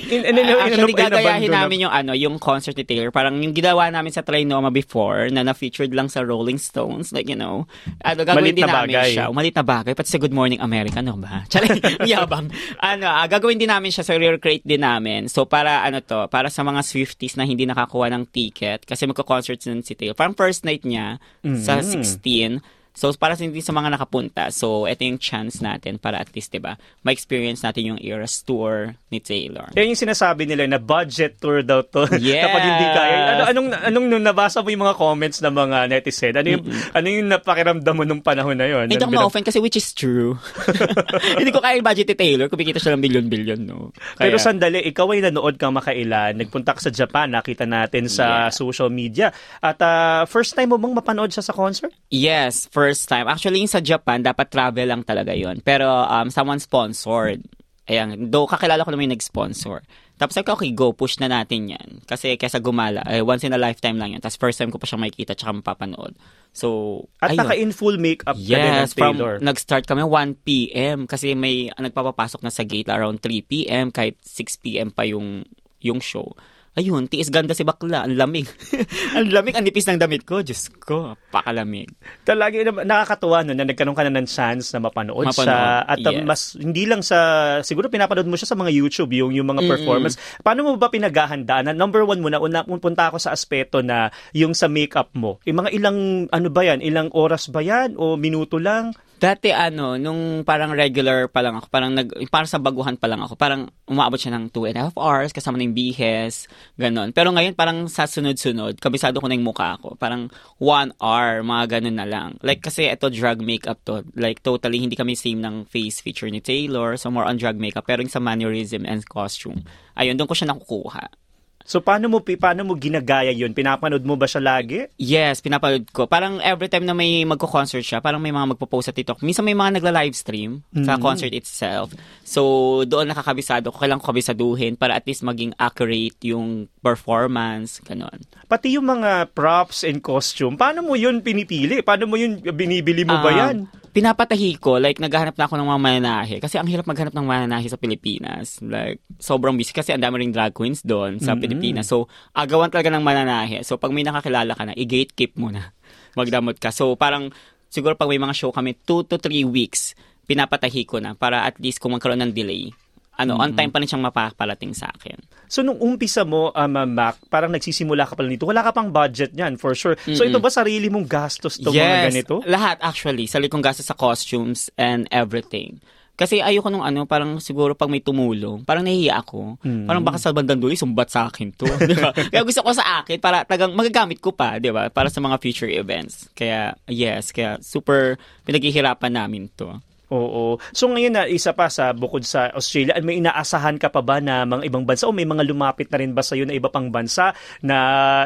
In- 0.08 0.24
in- 0.24 0.36
in- 0.36 0.40
in- 0.40 0.56
Actually, 0.56 0.92
in- 0.92 0.96
in- 0.96 1.04
gagayahin 1.04 1.48
in- 1.48 1.52
namin 1.52 1.78
yung 1.84 1.92
ano, 1.92 2.12
yung 2.12 2.40
concert 2.40 2.72
ni 2.72 2.82
Taylor. 2.82 3.12
Parang 3.12 3.36
yung 3.36 3.52
ginawa 3.52 3.92
namin 3.92 4.08
sa 4.08 4.24
Trinoma 4.24 4.72
before, 4.72 5.28
na 5.28 5.44
na-featured 5.44 5.92
lang 5.92 6.08
sa 6.08 6.24
Rolling 6.24 6.56
Stones, 6.56 7.12
like, 7.12 7.28
you 7.28 7.36
know, 7.36 7.68
ano, 8.00 8.24
gagawin 8.24 8.48
Malit 8.48 8.56
din 8.56 8.64
na 8.64 8.72
namin 8.80 8.96
bagay. 8.96 9.10
siya. 9.12 9.24
Malit 9.28 9.52
na 9.52 9.60
bagay. 9.62 9.92
Pati 9.92 10.08
sa 10.08 10.16
Good 10.16 10.32
Morning 10.32 10.64
America, 10.64 11.04
no 11.04 11.20
ba? 11.20 11.44
Charing, 11.52 11.76
yabang. 12.08 12.48
Ano, 12.80 13.04
ah, 13.04 13.28
gagawin 13.28 13.60
din 13.60 13.68
namin 13.68 13.92
siya, 13.92 14.00
so 14.00 14.16
recreate 14.16 14.64
din 14.64 14.80
namin. 14.80 15.28
So, 15.28 15.44
para, 15.44 15.84
ano 15.84 16.00
to, 16.00 16.24
para 16.32 16.48
sa 16.48 16.64
mga 16.64 16.80
Swifties 16.80 17.36
na 17.36 17.43
hindi 17.46 17.64
nakakuha 17.68 18.10
ng 18.12 18.24
ticket, 18.32 18.84
kasi 18.84 19.06
magko-concert 19.08 19.60
din 19.60 19.84
si 19.84 19.94
Taylor. 19.94 20.16
Parang 20.16 20.34
first 20.36 20.64
night 20.64 20.82
niya, 20.84 21.20
sa 21.60 21.80
Mm-hmm. 21.80 22.60
16, 22.60 22.64
So, 22.94 23.10
para 23.18 23.34
sa 23.34 23.42
hindi 23.42 23.58
sa 23.58 23.74
mga 23.74 23.98
nakapunta, 23.98 24.54
so, 24.54 24.86
ito 24.86 25.02
yung 25.02 25.18
chance 25.18 25.58
natin 25.58 25.98
para 25.98 26.22
at 26.22 26.30
least, 26.30 26.54
di 26.54 26.62
ba, 26.62 26.78
ma-experience 27.02 27.66
natin 27.66 27.90
yung 27.90 27.98
Eras 27.98 28.38
Tour 28.46 28.94
ni 29.10 29.18
Taylor. 29.18 29.74
Yan 29.74 29.90
yung 29.90 29.98
sinasabi 29.98 30.46
nila 30.46 30.70
na 30.70 30.78
budget 30.78 31.42
tour 31.42 31.66
daw 31.66 31.82
to. 31.82 32.06
Yes. 32.22 32.42
Kapag 32.46 32.62
hindi 32.62 32.86
kaya. 32.86 33.16
Ano, 33.18 33.42
anong, 33.50 33.68
anong 33.90 34.06
nung 34.06 34.22
nabasa 34.22 34.62
mo 34.62 34.70
yung 34.70 34.86
mga 34.86 34.94
comments 34.94 35.42
ng 35.42 35.50
mga 35.50 35.78
netizen? 35.90 36.34
Ano 36.38 36.48
yung, 36.54 36.64
ano 36.94 37.06
yung 37.10 37.28
napakiramdam 37.34 37.94
mo 37.98 38.06
nung 38.06 38.22
panahon 38.22 38.54
na 38.54 38.70
yun? 38.70 38.86
Hindi 38.86 39.02
ako 39.02 39.10
ma-offend 39.10 39.50
kasi 39.50 39.58
which 39.58 39.74
is 39.74 39.90
true. 39.90 40.38
hindi 41.42 41.50
ko 41.50 41.58
kaya 41.58 41.82
yung 41.82 41.86
budget 41.90 42.14
ni 42.14 42.14
Taylor, 42.14 42.46
kumikita 42.46 42.78
siya 42.78 42.94
ng 42.94 43.02
billion-billion, 43.02 43.58
no? 43.58 43.90
Pero 44.14 44.38
Kaya- 44.38 44.46
sandali, 44.46 44.86
ikaw 44.86 45.10
ay 45.10 45.26
nanood 45.26 45.58
kang 45.58 45.74
makailan, 45.74 46.38
nagpunta 46.38 46.78
ka 46.78 46.80
sa 46.80 46.94
Japan, 46.94 47.34
nakita 47.34 47.66
natin 47.66 48.06
sa 48.06 48.46
Yeah. 48.46 48.54
social 48.54 48.86
media. 48.86 49.34
At 49.58 49.82
ah, 49.82 50.22
first 50.30 50.54
time 50.54 50.70
mo 50.70 50.78
bang 50.78 50.94
mapanood 50.94 51.34
siya 51.34 51.42
sa 51.42 51.50
concert? 51.50 51.90
Yes, 52.08 52.70
first 52.70 52.83
time. 52.92 53.24
Actually, 53.24 53.64
sa 53.64 53.80
Japan, 53.80 54.20
dapat 54.20 54.52
travel 54.52 54.84
lang 54.84 55.00
talaga 55.00 55.32
yon 55.32 55.64
Pero 55.64 55.88
um, 55.88 56.28
someone 56.28 56.60
sponsored. 56.60 57.40
Ayan, 57.84 58.32
do 58.32 58.44
kakilala 58.44 58.84
ko 58.84 58.92
naman 58.92 59.08
yung 59.12 59.16
nag-sponsor. 59.16 59.84
Tapos 60.14 60.38
ko, 60.40 60.54
okay, 60.54 60.70
go, 60.70 60.94
push 60.94 61.18
na 61.18 61.26
natin 61.26 61.74
yan. 61.74 61.88
Kasi 62.06 62.38
kesa 62.38 62.62
gumala, 62.62 63.02
eh, 63.10 63.18
once 63.18 63.42
in 63.42 63.52
a 63.52 63.58
lifetime 63.58 63.98
lang 63.98 64.14
yan. 64.14 64.22
Tapos 64.22 64.38
first 64.38 64.56
time 64.62 64.70
ko 64.70 64.78
pa 64.78 64.86
siyang 64.86 65.02
makikita 65.02 65.34
tsaka 65.34 65.58
mapapanood. 65.58 66.14
So, 66.54 67.02
At 67.18 67.34
ayun. 67.34 67.42
naka 67.42 67.54
in 67.58 67.74
full 67.74 67.98
makeup 67.98 68.38
ka 68.38 68.40
din 68.40 68.62
ng 68.62 68.86
Yes, 68.86 68.94
from 68.94 69.18
Taylor. 69.18 69.36
nag-start 69.42 69.84
kami 69.90 70.06
1 70.06 70.46
p.m. 70.46 71.10
kasi 71.10 71.34
may 71.34 71.68
nagpapapasok 71.74 72.46
na 72.46 72.54
sa 72.54 72.62
gate 72.62 72.86
around 72.88 73.20
3 73.20 73.42
p.m. 73.42 73.90
kahit 73.90 74.16
6 74.22 74.62
p.m. 74.62 74.94
pa 74.94 75.02
yung 75.02 75.42
yung 75.82 75.98
show. 75.98 76.32
Ayun, 76.74 77.06
tiis 77.06 77.30
ganda 77.30 77.54
si 77.54 77.62
bakla. 77.62 78.02
Ang 78.02 78.18
lamig. 78.18 78.50
ang 79.16 79.30
lamig, 79.30 79.54
ang 79.54 79.62
nipis 79.62 79.86
ng 79.86 80.02
damit 80.02 80.26
ko. 80.26 80.42
Diyos 80.42 80.66
ko, 80.82 81.14
pakalamig. 81.30 81.94
Talaga 82.26 82.58
na- 82.66 82.82
nakakatuwa 82.82 83.46
no 83.46 83.54
na 83.54 83.62
nagkaroon 83.62 83.94
ka 83.94 84.02
na 84.02 84.18
ng 84.18 84.26
chance 84.26 84.74
na 84.74 84.82
mapanood, 84.82 85.30
Mapanood, 85.30 85.46
siya 85.46 85.86
at 85.86 86.02
uh, 86.02 86.10
yes. 86.10 86.26
mas 86.26 86.40
hindi 86.58 86.82
lang 86.90 87.06
sa 87.06 87.18
siguro 87.62 87.86
pinapanood 87.86 88.26
mo 88.26 88.34
siya 88.34 88.50
sa 88.50 88.58
mga 88.58 88.74
YouTube 88.74 89.14
yung 89.14 89.30
yung 89.30 89.46
mga 89.46 89.70
performance. 89.70 90.18
Paano 90.42 90.66
mo 90.66 90.74
ba 90.74 90.90
pinaghahandaan? 90.90 91.70
Na 91.70 91.74
number 91.78 92.02
one 92.02 92.18
muna 92.18 92.42
una 92.42 92.66
punta 92.66 93.06
ako 93.06 93.22
sa 93.22 93.30
aspeto 93.30 93.78
na 93.78 94.10
yung 94.34 94.50
sa 94.50 94.66
makeup 94.66 95.14
mo. 95.14 95.38
Yung 95.46 95.62
mga 95.62 95.70
ilang 95.78 96.26
ano 96.34 96.48
ba 96.50 96.66
yan? 96.66 96.82
Ilang 96.82 97.14
oras 97.14 97.54
ba 97.54 97.62
yan 97.62 97.94
o 97.94 98.18
minuto 98.18 98.58
lang? 98.58 98.98
Dati 99.14 99.54
ano, 99.54 99.94
nung 99.94 100.42
parang 100.42 100.74
regular 100.74 101.30
pa 101.30 101.40
lang 101.40 101.56
ako, 101.56 101.66
parang 101.70 101.94
nag, 101.94 102.28
parang 102.28 102.50
sa 102.50 102.60
baguhan 102.60 102.98
pa 102.98 103.06
lang 103.06 103.22
ako, 103.22 103.38
parang 103.38 103.70
umaabot 103.86 104.18
siya 104.18 104.34
ng 104.34 104.50
2 104.50 104.74
and 104.74 104.76
a 104.76 104.82
half 104.90 104.96
hours, 104.98 105.30
kasama 105.30 105.62
yung 105.62 105.72
bihes, 105.72 106.50
ganon. 106.76 107.14
Pero 107.14 107.30
ngayon, 107.32 107.56
parang 107.56 107.88
sa 107.88 108.04
sunod-sunod, 108.04 108.76
kabisado 108.82 109.22
ko 109.22 109.26
na 109.30 109.38
yung 109.38 109.46
mukha 109.48 109.80
ko. 109.80 109.96
Parang 109.96 110.28
1 110.60 110.98
hour, 111.00 111.46
mga 111.46 111.64
ganon 111.78 111.96
na 111.96 112.04
lang. 112.04 112.36
Like, 112.44 112.60
kasi 112.60 112.90
ito 112.90 113.08
drug 113.08 113.40
makeup 113.40 113.80
to. 113.86 114.04
Like, 114.18 114.44
totally, 114.44 114.82
hindi 114.82 114.98
kami 114.98 115.16
same 115.16 115.40
ng 115.40 115.70
face 115.70 116.04
feature 116.04 116.28
ni 116.28 116.44
Taylor, 116.44 116.98
so 117.00 117.08
more 117.08 117.24
on 117.24 117.40
drug 117.40 117.56
makeup. 117.56 117.88
Pero 117.88 118.04
yung 118.04 118.12
sa 118.12 118.20
mannerism 118.20 118.84
and 118.84 119.06
costume, 119.08 119.64
ayun, 119.96 120.18
doon 120.20 120.28
ko 120.28 120.36
siya 120.36 120.52
nakukuha. 120.52 121.23
So 121.64 121.80
paano 121.80 122.12
mo 122.12 122.20
paano 122.20 122.60
mo 122.60 122.76
ginagaya 122.76 123.32
yun? 123.32 123.56
Pinapanood 123.56 124.04
mo 124.04 124.20
ba 124.20 124.28
siya 124.28 124.44
lagi? 124.44 124.84
Yes, 125.00 125.40
pinapanood 125.40 125.88
ko. 125.96 126.04
Parang 126.04 126.36
every 126.44 126.68
time 126.68 126.84
na 126.84 126.92
may 126.92 127.24
magko-concert 127.24 127.80
siya, 127.80 128.04
parang 128.04 128.20
may 128.20 128.30
mga 128.30 128.52
magpo-post 128.52 128.92
sa 128.92 128.94
TikTok. 128.94 129.24
Minsan 129.24 129.48
may 129.48 129.56
mga 129.56 129.80
nagla-livestream 129.80 130.60
sa 130.84 131.00
concert 131.00 131.32
itself. 131.32 131.96
So, 132.20 132.84
doon 132.84 133.08
nakakabisado 133.08 133.72
ko. 133.72 133.80
Kailangan 133.80 134.04
ko 134.04 134.12
kabisaduhin 134.12 134.76
para 134.76 134.92
at 134.92 135.08
least 135.08 135.24
maging 135.24 135.56
accurate 135.56 136.20
yung 136.20 136.68
performance. 136.84 137.80
Ganon. 137.80 138.28
Pati 138.44 138.76
yung 138.76 138.84
mga 138.84 139.32
props 139.32 139.88
and 139.88 140.04
costume, 140.04 140.60
paano 140.60 140.84
mo 140.84 140.92
yun 141.00 141.24
pinipili? 141.24 141.80
Paano 141.80 142.04
mo 142.04 142.20
yun 142.20 142.44
binibili 142.44 143.08
mo 143.08 143.16
ba 143.24 143.32
Um, 143.32 143.38
yan? 143.40 143.56
Pinapatahi 143.94 144.58
ko, 144.58 144.82
like, 144.82 144.98
naghahanap 144.98 145.38
na 145.38 145.46
ako 145.46 145.54
ng 145.54 145.70
mga 145.70 145.80
mananahe. 145.86 146.36
Kasi 146.42 146.58
ang 146.58 146.66
hirap 146.66 146.82
maghanap 146.82 147.14
ng 147.14 147.26
mananahe 147.30 147.70
sa 147.70 147.78
Pilipinas. 147.78 148.58
Like, 148.58 148.98
sobrang 149.22 149.54
busy. 149.54 149.70
Kasi 149.70 149.94
ang 149.94 150.02
dami 150.02 150.18
ring 150.18 150.34
drag 150.34 150.50
queens 150.50 150.82
doon 150.82 151.22
sa 151.22 151.38
Pilipinas. 151.38 151.86
So, 151.86 152.10
agawan 152.34 152.74
talaga 152.74 152.90
ng 152.90 153.06
mananahe. 153.06 153.62
So, 153.62 153.78
pag 153.78 153.94
may 153.94 154.02
nakakilala 154.02 154.58
ka 154.58 154.66
na, 154.66 154.74
i-gatekeep 154.74 155.38
mo 155.38 155.54
na. 155.54 155.70
Magdamot 156.18 156.58
ka. 156.58 156.74
So, 156.74 156.98
parang, 156.98 157.30
siguro 157.70 157.94
pag 157.94 158.10
may 158.10 158.18
mga 158.18 158.34
show 158.34 158.50
kami, 158.50 158.74
2 158.82 159.06
to 159.06 159.14
3 159.14 159.46
weeks, 159.46 159.94
pinapatahi 160.26 160.82
ko 160.90 160.98
na 160.98 161.14
para 161.14 161.46
at 161.46 161.54
least 161.62 161.78
kung 161.78 161.94
magkaroon 161.94 162.18
ng 162.18 162.34
delay, 162.34 162.74
ano, 163.14 163.38
on 163.38 163.54
time 163.54 163.70
pa 163.70 163.78
rin 163.78 163.86
siyang 163.86 164.04
mapapalating 164.04 164.74
sa 164.74 164.90
akin. 164.90 165.16
So 165.46 165.62
nung 165.62 165.78
umpisa 165.78 166.26
mo, 166.26 166.50
um, 166.50 166.74
Mac, 166.90 167.22
parang 167.30 167.54
nagsisimula 167.54 168.08
ka 168.10 168.18
pa 168.18 168.26
lang 168.26 168.34
dito, 168.34 168.48
wala 168.48 168.62
ka 168.66 168.74
pang 168.74 168.90
budget 168.90 169.34
niyan, 169.34 169.54
for 169.60 169.74
sure. 169.78 169.94
So 170.14 170.26
ito 170.26 170.42
ba 170.42 170.50
sarili 170.50 170.90
mong 170.90 171.06
gastos 171.06 171.62
to 171.62 171.70
mga 171.70 172.10
ganito? 172.10 172.42
lahat 172.46 172.82
actually. 172.82 173.30
Sarili 173.30 173.50
kong 173.50 173.62
gastos 173.62 173.86
sa 173.86 173.94
costumes 173.94 174.66
and 174.74 175.06
everything. 175.14 175.78
Kasi 176.14 176.38
ayoko 176.38 176.70
nung 176.70 176.86
ano, 176.86 177.10
parang 177.10 177.42
siguro 177.42 177.74
pag 177.74 177.90
may 177.90 177.98
tumulong, 177.98 178.62
parang 178.62 178.86
nahihiya 178.86 179.18
ako. 179.18 179.58
Hmm. 179.66 179.82
Parang 179.82 179.98
baka 180.06 180.22
sa 180.22 180.30
bandang 180.30 180.62
dulo, 180.62 180.70
sumbat 180.70 181.10
sa 181.10 181.26
akin 181.26 181.50
to. 181.50 181.66
di 181.90 181.98
ba? 181.98 182.14
Kaya 182.14 182.46
gusto 182.46 182.62
ko 182.62 182.70
sa 182.70 183.02
akin, 183.02 183.18
para 183.18 183.42
tagang 183.42 183.74
magagamit 183.74 184.22
ko 184.22 184.30
pa, 184.30 184.62
di 184.62 184.70
ba? 184.70 184.86
Para 184.94 185.10
sa 185.10 185.18
mga 185.18 185.42
future 185.42 185.66
events. 185.66 186.30
Kaya, 186.38 186.78
yes, 186.86 187.34
kaya 187.34 187.58
super 187.58 188.14
pinaghihirapan 188.46 189.10
namin 189.10 189.50
to. 189.58 189.74
Oo. 190.14 190.62
So 190.70 190.86
ngayon 190.86 191.14
na 191.18 191.26
isa 191.26 191.50
pa 191.50 191.66
sa 191.66 191.90
bukod 191.90 192.22
sa 192.22 192.54
Australia, 192.54 192.94
may 193.02 193.18
inaasahan 193.18 193.82
ka 193.82 193.90
pa 193.90 193.98
ba 193.98 194.22
na 194.22 194.46
mga 194.46 194.70
ibang 194.70 194.86
bansa 194.86 195.10
o 195.10 195.12
may 195.12 195.26
mga 195.26 195.42
lumapit 195.42 195.90
na 195.90 195.98
rin 195.98 196.14
ba 196.14 196.22
sa 196.22 196.38
na 196.38 196.54
iba 196.54 196.70
pang 196.70 196.86
bansa 196.86 197.34
na 197.66 197.76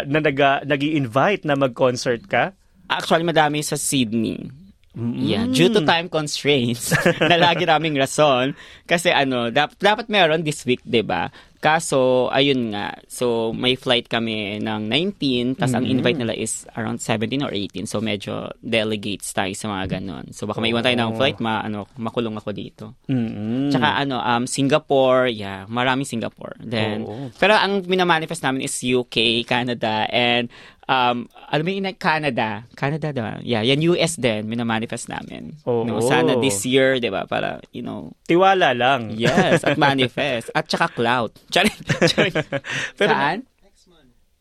na 0.05 0.19
nag 0.21 0.69
nag-i-invite 0.69 1.49
na 1.49 1.57
mag-concert 1.57 2.21
ka? 2.29 2.53
Actually, 2.89 3.25
madami 3.25 3.65
sa 3.65 3.81
Sydney. 3.81 4.69
Yeah, 4.99 5.47
due 5.47 5.71
to 5.71 5.87
time 5.87 6.11
constraints 6.11 6.91
na 7.31 7.39
lagi 7.39 7.63
naming 7.63 7.95
rason. 7.95 8.59
Kasi 8.83 9.15
ano, 9.15 9.47
dap- 9.47 9.79
dapat 9.79 10.11
meron 10.11 10.43
this 10.43 10.67
week, 10.67 10.83
'di 10.83 11.07
ba? 11.07 11.31
Kaso, 11.59 12.31
ayun 12.31 12.71
nga. 12.71 12.95
So, 13.11 13.51
may 13.51 13.75
flight 13.75 14.07
kami 14.07 14.63
ng 14.63 14.83
19, 14.87 15.59
tas 15.59 15.75
ang 15.75 15.83
invite 15.83 16.23
nila 16.23 16.31
is 16.31 16.63
around 16.79 17.03
17 17.03 17.43
or 17.43 17.51
18. 17.51 17.83
So, 17.91 17.99
medyo 17.99 18.55
delegates 18.63 19.35
tayo 19.35 19.51
sa 19.59 19.67
mga 19.67 19.99
ganon. 19.99 20.31
So, 20.31 20.47
baka 20.47 20.63
maiwan 20.63 20.87
tayo 20.87 20.95
ng 20.95 21.19
flight, 21.19 21.43
ma, 21.43 21.59
ano, 21.67 21.91
makulong 21.99 22.39
ako 22.39 22.51
dito. 22.55 22.85
Mm-mm. 23.11 23.75
Tsaka 23.75 23.99
ano, 23.99 24.23
um, 24.23 24.47
Singapore, 24.47 25.35
yeah, 25.35 25.67
marami 25.67 26.07
Singapore. 26.07 26.55
Then, 26.63 27.03
Oo. 27.03 27.35
pero 27.35 27.59
ang 27.59 27.83
minamanifest 27.83 28.47
namin 28.47 28.63
is 28.63 28.79
UK, 28.79 29.43
Canada, 29.43 30.07
and 30.15 30.47
um, 30.89 31.29
alam 31.47 31.63
mo 31.63 31.71
yun, 31.71 31.87
Canada, 31.95 32.65
Canada, 32.75 33.13
diba? 33.13 33.39
Yeah, 33.41 33.63
yan 33.63 33.85
US 33.89 34.17
din, 34.17 34.49
minamanifest 34.49 35.07
namin. 35.07 35.55
Oo. 35.63 35.85
No, 35.85 36.01
sana 36.01 36.41
this 36.41 36.65
year, 36.65 36.97
diba, 36.97 37.25
para, 37.25 37.61
you 37.71 37.81
know, 37.81 38.11
Tiwala 38.25 38.73
lang. 38.73 39.15
yes, 39.15 39.63
at 39.63 39.77
manifest. 39.81 40.49
At 40.53 40.67
tsaka 40.67 40.89
cloud. 40.91 41.31
Charing, 41.49 41.77
charing. 42.09 42.35
Pero- 42.99 43.13
Saan? 43.13 43.39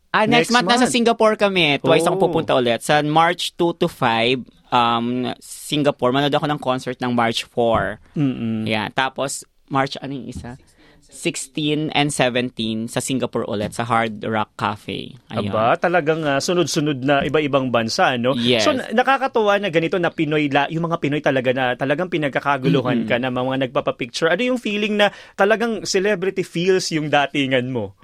Ah, 0.08 0.24
next, 0.24 0.50
Next 0.50 0.52
month, 0.56 0.68
nasa 0.72 0.88
month. 0.88 0.96
Singapore 0.96 1.36
kami. 1.36 1.78
Twice 1.78 2.08
Oh. 2.08 2.16
ako 2.16 2.32
pupunta 2.32 2.56
ulit. 2.56 2.80
Sa 2.82 3.04
March 3.04 3.54
2 3.54 3.76
to 3.76 3.86
5, 3.86 4.40
um, 4.72 5.30
Singapore. 5.38 6.10
Manood 6.16 6.34
ako 6.34 6.48
ng 6.48 6.58
concert 6.58 6.98
ng 6.98 7.12
March 7.14 7.46
4. 7.46 8.00
Mm-mm. 8.18 8.66
Yeah. 8.66 8.90
Tapos, 8.90 9.44
March, 9.68 10.00
ano 10.00 10.16
yung 10.16 10.32
isa? 10.32 10.56
16 11.06 11.92
and 11.92 12.10
17 12.14 12.92
sa 12.92 13.02
Singapore 13.02 13.48
ulit, 13.50 13.74
sa 13.74 13.84
Hard 13.88 14.22
Rock 14.22 14.54
Cafe. 14.54 15.18
Ayun. 15.34 15.50
Aba, 15.50 15.78
talagang 15.80 16.22
ah, 16.24 16.38
sunod-sunod 16.38 17.02
na 17.02 17.26
iba-ibang 17.26 17.74
bansa, 17.74 18.16
no? 18.22 18.38
Yes. 18.38 18.68
So, 18.68 18.76
na- 18.76 18.90
nakakatuwa 18.94 19.58
na 19.58 19.74
ganito 19.74 19.98
na 19.98 20.14
Pinoy, 20.14 20.48
la, 20.54 20.70
yung 20.70 20.86
mga 20.86 21.02
Pinoy 21.02 21.22
talaga 21.24 21.50
na 21.52 21.74
talagang 21.74 22.12
pinagkakaguluhan 22.14 23.10
ka 23.10 23.18
na 23.18 23.34
mga 23.34 23.68
nagpapapicture. 23.68 24.30
Ano 24.30 24.56
yung 24.56 24.60
feeling 24.62 24.98
na 25.00 25.10
talagang 25.34 25.84
celebrity 25.90 26.46
feels 26.46 26.90
yung 26.94 27.10
datingan 27.10 27.70
mo? 27.74 27.98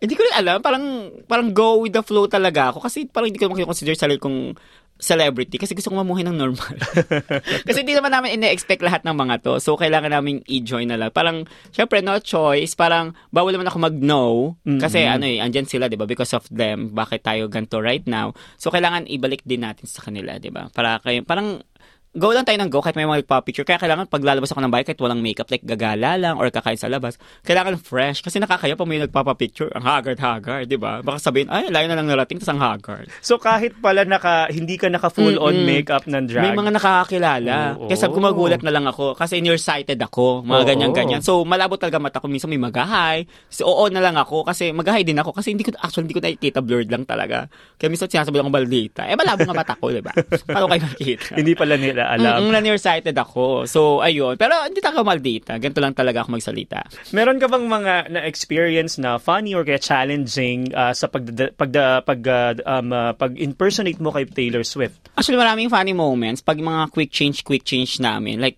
Hindi 0.00 0.16
ko 0.16 0.24
rin 0.24 0.32
alam, 0.32 0.64
parang 0.64 1.12
parang 1.28 1.52
go 1.52 1.84
with 1.84 1.92
the 1.92 2.00
flow 2.00 2.24
talaga 2.24 2.72
ako 2.72 2.88
kasi 2.88 3.04
parang 3.04 3.28
hindi 3.28 3.36
ko 3.36 3.52
naman 3.52 3.68
consider 3.68 3.92
sarili 3.92 4.16
kong 4.16 4.56
celebrity 5.00 5.56
kasi 5.56 5.72
gusto 5.74 5.90
kong 5.90 6.04
mamuhay 6.04 6.22
ng 6.22 6.36
normal. 6.36 6.76
kasi 7.66 7.82
hindi 7.82 7.96
naman 7.96 8.12
namin 8.12 8.36
ina-expect 8.38 8.84
lahat 8.84 9.02
ng 9.02 9.16
mga 9.16 9.34
to. 9.42 9.58
So, 9.58 9.74
kailangan 9.80 10.12
namin 10.12 10.44
i-join 10.46 10.86
na 10.86 11.00
lang. 11.00 11.10
Parang, 11.10 11.48
syempre, 11.72 12.04
no 12.04 12.20
choice. 12.20 12.76
Parang, 12.76 13.16
bawal 13.32 13.56
naman 13.56 13.66
ako 13.66 13.78
mag-no. 13.80 14.24
Kasi, 14.62 15.08
ano 15.08 15.24
eh, 15.24 15.40
andyan 15.40 15.66
sila, 15.66 15.88
di 15.88 15.96
ba? 15.96 16.04
Because 16.04 16.36
of 16.36 16.44
them, 16.52 16.92
bakit 16.92 17.24
tayo 17.24 17.48
ganito 17.48 17.80
right 17.80 18.04
now. 18.04 18.36
So, 18.60 18.68
kailangan 18.68 19.08
ibalik 19.08 19.42
din 19.42 19.64
natin 19.64 19.88
sa 19.88 20.04
kanila, 20.04 20.36
di 20.36 20.52
ba? 20.52 20.68
Para 20.70 21.00
kayo, 21.00 21.24
parang, 21.24 21.64
go 22.10 22.34
lang 22.34 22.42
tayo 22.42 22.58
ng 22.58 22.70
go 22.74 22.82
kahit 22.82 22.98
may 22.98 23.06
mga 23.06 23.22
picture 23.46 23.62
Kaya 23.62 23.78
kailangan 23.78 24.10
pag 24.10 24.26
lalabas 24.26 24.50
ako 24.50 24.66
ng 24.66 24.72
bahay 24.74 24.82
kahit 24.82 24.98
walang 24.98 25.22
makeup, 25.22 25.46
like 25.46 25.62
gagala 25.62 26.18
lang 26.18 26.34
or 26.42 26.50
kakain 26.50 26.74
sa 26.74 26.90
labas, 26.90 27.14
kailangan 27.46 27.78
fresh. 27.78 28.26
Kasi 28.26 28.42
nakakaya 28.42 28.74
pa 28.74 28.82
may 28.82 28.98
nagpapapicture, 28.98 29.70
ang 29.70 29.86
haggard-haggard, 29.86 30.66
di 30.66 30.74
ba? 30.74 31.06
Baka 31.06 31.22
sabihin, 31.22 31.46
ay, 31.46 31.70
layo 31.70 31.86
na 31.86 31.94
lang 31.94 32.10
narating, 32.10 32.42
tas 32.42 32.50
ang 32.50 32.58
haggard. 32.58 33.06
So 33.22 33.38
kahit 33.38 33.78
pala 33.78 34.02
naka, 34.02 34.50
hindi 34.50 34.74
ka 34.74 34.90
naka 34.90 35.06
full 35.06 35.38
on 35.38 35.54
Mm-mm. 35.54 35.70
makeup 35.70 36.04
ng 36.10 36.26
drag. 36.26 36.50
May 36.50 36.54
mga 36.58 36.70
nakakakilala. 36.74 37.78
Oo. 37.78 37.86
Kaya 37.86 37.98
sabi 37.98 38.12
ko 38.18 38.20
magulat 38.26 38.60
na 38.66 38.74
lang 38.74 38.90
ako 38.90 39.14
kasi 39.14 39.38
nearsighted 39.38 40.02
ako. 40.02 40.42
Mga 40.42 40.74
ganyan-ganyan. 40.74 41.22
So, 41.22 41.46
malabo 41.46 41.78
talaga 41.78 42.02
mata 42.02 42.18
ko. 42.18 42.26
Minsan 42.26 42.50
may 42.50 42.58
magahay. 42.58 43.30
So, 43.46 43.70
oo 43.70 43.86
na 43.86 44.02
lang 44.02 44.18
ako 44.18 44.42
kasi 44.42 44.74
magahay 44.74 45.06
din 45.06 45.18
ako 45.22 45.30
kasi 45.30 45.54
hindi 45.54 45.62
ko, 45.62 45.78
actually, 45.78 46.10
hindi 46.10 46.18
ko 46.18 46.22
nakikita. 46.26 46.58
Blurred 46.58 46.90
lang 46.90 47.06
talaga. 47.06 47.46
Kaya 47.78 47.86
minsan 47.86 48.10
sinasabi 48.10 48.42
akong 48.42 48.50
baldita. 48.50 49.06
Eh, 49.06 49.14
malabo 49.14 49.46
nga 49.46 49.54
mata 49.54 49.78
ko, 49.78 49.94
di 49.94 50.02
ba? 50.02 50.10
Paano 50.50 50.66
kayo 50.66 50.82
makikita? 50.90 51.38
hindi 51.38 51.54
pala 51.54 51.78
nila 51.78 51.99
alam. 52.06 52.48
Mm, 52.48 52.52
na 52.54 52.60
nearsighted 52.62 53.16
ako. 53.16 53.68
So, 53.68 54.00
ayun. 54.00 54.40
Pero 54.40 54.56
hindi 54.64 54.80
talaga 54.80 55.04
maldita. 55.04 55.52
Ganito 55.60 55.82
lang 55.82 55.92
talaga 55.92 56.24
ako 56.24 56.40
magsalita. 56.40 56.86
Meron 57.12 57.36
ka 57.36 57.46
bang 57.50 57.66
mga 57.66 57.92
na-experience 58.14 58.96
na 58.96 59.20
funny 59.20 59.52
or 59.52 59.66
kaya 59.66 59.80
challenging 59.80 60.72
ah, 60.72 60.96
sa 60.96 61.10
pag 61.10 61.26
pag 61.56 61.72
pag 62.06 62.20
ah, 62.30 62.52
um, 62.78 62.88
ah, 62.94 63.12
pag-impersonate 63.12 64.00
mo 64.00 64.14
kay 64.14 64.24
Taylor 64.24 64.64
Swift? 64.64 65.12
Actually, 65.18 65.40
maraming 65.40 65.68
funny 65.68 65.92
moments 65.92 66.40
pag 66.40 66.56
mga 66.56 66.88
quick 66.94 67.10
change, 67.12 67.44
quick 67.44 67.66
change 67.66 68.00
namin. 68.00 68.40
Like, 68.40 68.56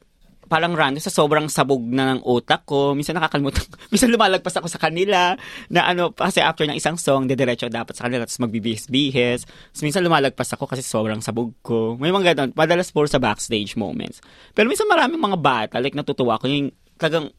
parang 0.52 0.76
random 0.76 1.00
sa 1.00 1.08
sobrang 1.08 1.48
sabog 1.48 1.80
na 1.80 2.12
ng 2.12 2.28
utak 2.28 2.68
ko. 2.68 2.92
Minsan 2.92 3.16
nakakalimutan. 3.16 3.64
Minsan 3.92 4.12
lumalagpas 4.12 4.52
ako 4.60 4.68
sa 4.68 4.76
kanila 4.76 5.32
na 5.72 5.88
ano, 5.88 6.12
kasi 6.12 6.44
after 6.44 6.68
ng 6.68 6.76
isang 6.76 7.00
song, 7.00 7.24
dediretso 7.24 7.72
dapat 7.72 7.96
sa 7.96 8.04
kanila, 8.04 8.28
tapos 8.28 8.44
magbibihis-bihis. 8.44 9.48
So, 9.72 9.88
minsan 9.88 10.04
lumalagpas 10.04 10.52
ako 10.52 10.68
kasi 10.68 10.84
sobrang 10.84 11.24
sabog 11.24 11.56
ko. 11.64 11.96
May 11.96 12.12
mga 12.12 12.36
ganun. 12.36 12.52
Madalas 12.52 12.92
po 12.92 13.00
sa 13.08 13.16
backstage 13.16 13.80
moments. 13.80 14.20
Pero 14.52 14.68
minsan 14.68 14.84
maraming 14.84 15.16
mga 15.16 15.38
bata, 15.40 15.80
like 15.80 15.96
natutuwa 15.96 16.36
ko 16.36 16.44
yung 16.44 16.68
kagang 17.00 17.32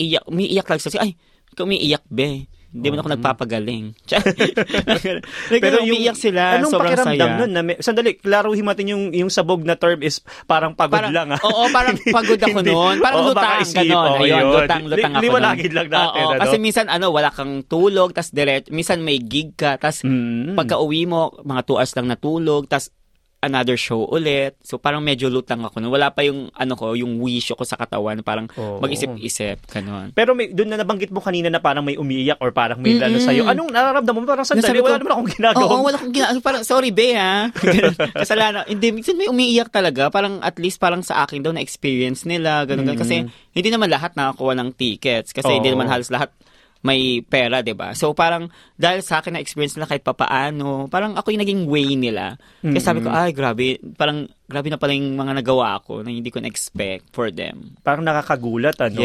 iyak, 0.00 0.24
umiiyak 0.24 0.64
lang 0.64 0.80
sila. 0.80 1.04
Ay, 1.04 1.20
ikaw 1.52 1.68
umiiyak, 1.68 2.04
be. 2.08 2.48
Hindi 2.68 2.86
mo 2.86 2.94
na 2.94 3.00
ako 3.00 3.10
nagpapagaling. 3.16 3.84
like, 5.50 5.62
Pero 5.62 5.80
umiiyak 5.80 6.14
sila. 6.14 6.60
Anong 6.60 6.68
sobrang 6.68 6.92
pakiramdam 6.92 7.16
saya. 7.26 7.38
nun? 7.40 7.50
Na 7.50 7.60
may, 7.62 7.76
sandali, 7.78 8.12
klaruhin 8.14 8.60
natin 8.62 8.86
yung, 8.88 9.04
yung 9.10 9.30
sabog 9.30 9.64
na 9.64 9.74
term 9.74 10.00
is 10.00 10.20
parang 10.44 10.76
pagod 10.76 11.00
Parang- 11.00 11.14
lang. 11.14 11.28
ah. 11.32 11.40
Oo, 11.40 11.72
parang 11.72 11.96
pagod 12.16 12.36
ako 12.36 12.60
noon. 12.60 12.96
Parang 13.00 13.24
Oo, 13.24 13.28
lutang, 13.32 13.64
isip, 13.64 13.88
oo, 13.88 14.20
Ayun, 14.20 14.28
yun. 14.28 14.44
lutang, 14.52 14.82
lutang 14.84 15.12
Li- 15.12 15.16
ako 15.16 15.24
liwanagin 15.24 15.72
lang 15.72 15.88
natin, 15.88 16.22
Oo, 16.22 16.30
ano? 16.30 16.40
kasi 16.44 16.56
minsan, 16.58 16.86
ano, 16.86 17.06
wala 17.08 17.30
kang 17.30 17.64
tulog, 17.64 18.12
tas 18.12 18.28
direct, 18.28 18.68
minsan 18.68 19.00
may 19.00 19.16
gig 19.16 19.56
ka, 19.56 19.80
tas 19.80 20.04
Mm. 20.04 20.52
pagka 20.52 20.76
uwi 20.76 21.04
mo, 21.04 21.32
mga 21.40 21.62
2 21.64 21.72
hours 21.74 21.92
lang 21.94 22.06
natulog, 22.06 22.68
tas 22.68 22.92
another 23.38 23.78
show 23.78 24.06
ulit. 24.10 24.58
So 24.66 24.78
parang 24.82 25.02
medyo 25.02 25.30
lutang 25.30 25.62
ako. 25.62 25.78
noon. 25.78 25.94
Wala 25.94 26.10
pa 26.10 26.26
yung 26.26 26.50
ano 26.54 26.74
ko, 26.74 26.94
yung 26.98 27.22
wish 27.22 27.54
ko 27.54 27.62
sa 27.62 27.78
katawan, 27.78 28.20
parang 28.26 28.50
Oo. 28.58 28.82
mag-isip-isip, 28.82 29.62
ganon. 29.70 30.10
Pero 30.14 30.34
may, 30.34 30.50
doon 30.50 30.74
na 30.74 30.78
nabanggit 30.82 31.14
mo 31.14 31.22
kanina 31.22 31.46
na 31.46 31.62
parang 31.62 31.86
may 31.86 31.94
umiiyak 31.94 32.38
or 32.42 32.50
parang 32.50 32.82
may 32.82 32.98
lalo 32.98 33.18
sa'yo. 33.22 33.46
Anong 33.46 33.70
nararamdaman 33.70 34.20
mo? 34.22 34.26
Parang 34.26 34.46
sandali, 34.46 34.82
wala 34.82 34.98
naman 34.98 35.12
akong 35.14 35.30
ginagawa. 35.38 35.70
Oo, 35.70 35.84
wala 35.86 35.96
akong 35.96 36.14
ginagawa. 36.14 36.42
Parang, 36.42 36.62
sorry, 36.66 36.90
be, 36.90 37.14
ha? 37.14 37.50
Kasalanan. 38.22 38.66
Hindi, 38.66 38.90
minsan 38.90 39.14
may 39.14 39.30
umiiyak 39.30 39.70
talaga. 39.70 40.10
Parang, 40.10 40.42
at 40.42 40.58
least, 40.58 40.82
parang 40.82 41.06
sa 41.06 41.22
akin 41.22 41.42
daw, 41.42 41.54
na-experience 41.54 42.26
nila. 42.26 42.66
Ganun, 42.66 42.86
ganun. 42.86 43.00
Kasi, 43.00 43.26
hindi 43.54 43.68
naman 43.70 43.88
lahat 43.88 44.18
nakakuha 44.18 44.58
ng 44.58 44.68
tickets. 44.74 45.30
Kasi, 45.30 45.62
hindi 45.62 45.70
Oo. 45.70 45.78
naman 45.78 45.88
halos 45.88 46.10
lahat 46.10 46.34
may 46.78 47.20
pera, 47.20 47.58
'di 47.58 47.74
ba? 47.74 47.90
So 47.92 48.14
parang 48.14 48.46
dahil 48.74 49.02
sa 49.02 49.18
akin 49.18 49.34
na 49.34 49.42
experience 49.42 49.74
nila 49.74 49.90
kahit 49.90 50.02
papaano, 50.02 50.86
parang 50.86 51.18
ako 51.18 51.34
yung 51.34 51.42
naging 51.42 51.62
way 51.66 51.98
nila. 51.98 52.38
Kaya 52.62 52.78
sabi 52.78 53.02
ko, 53.02 53.10
ay 53.10 53.34
grabe, 53.34 53.82
parang 53.98 54.30
grabe 54.46 54.70
na 54.70 54.78
pala 54.78 54.94
yung 54.94 55.12
mga 55.12 55.42
nagawa 55.42 55.82
ko 55.82 56.00
na 56.00 56.08
hindi 56.08 56.30
ko 56.30 56.38
na-expect 56.38 57.10
for 57.10 57.28
them. 57.28 57.74
Parang 57.82 58.00
nakakagulat, 58.00 58.78
ano, 58.80 58.96
na 58.96 59.04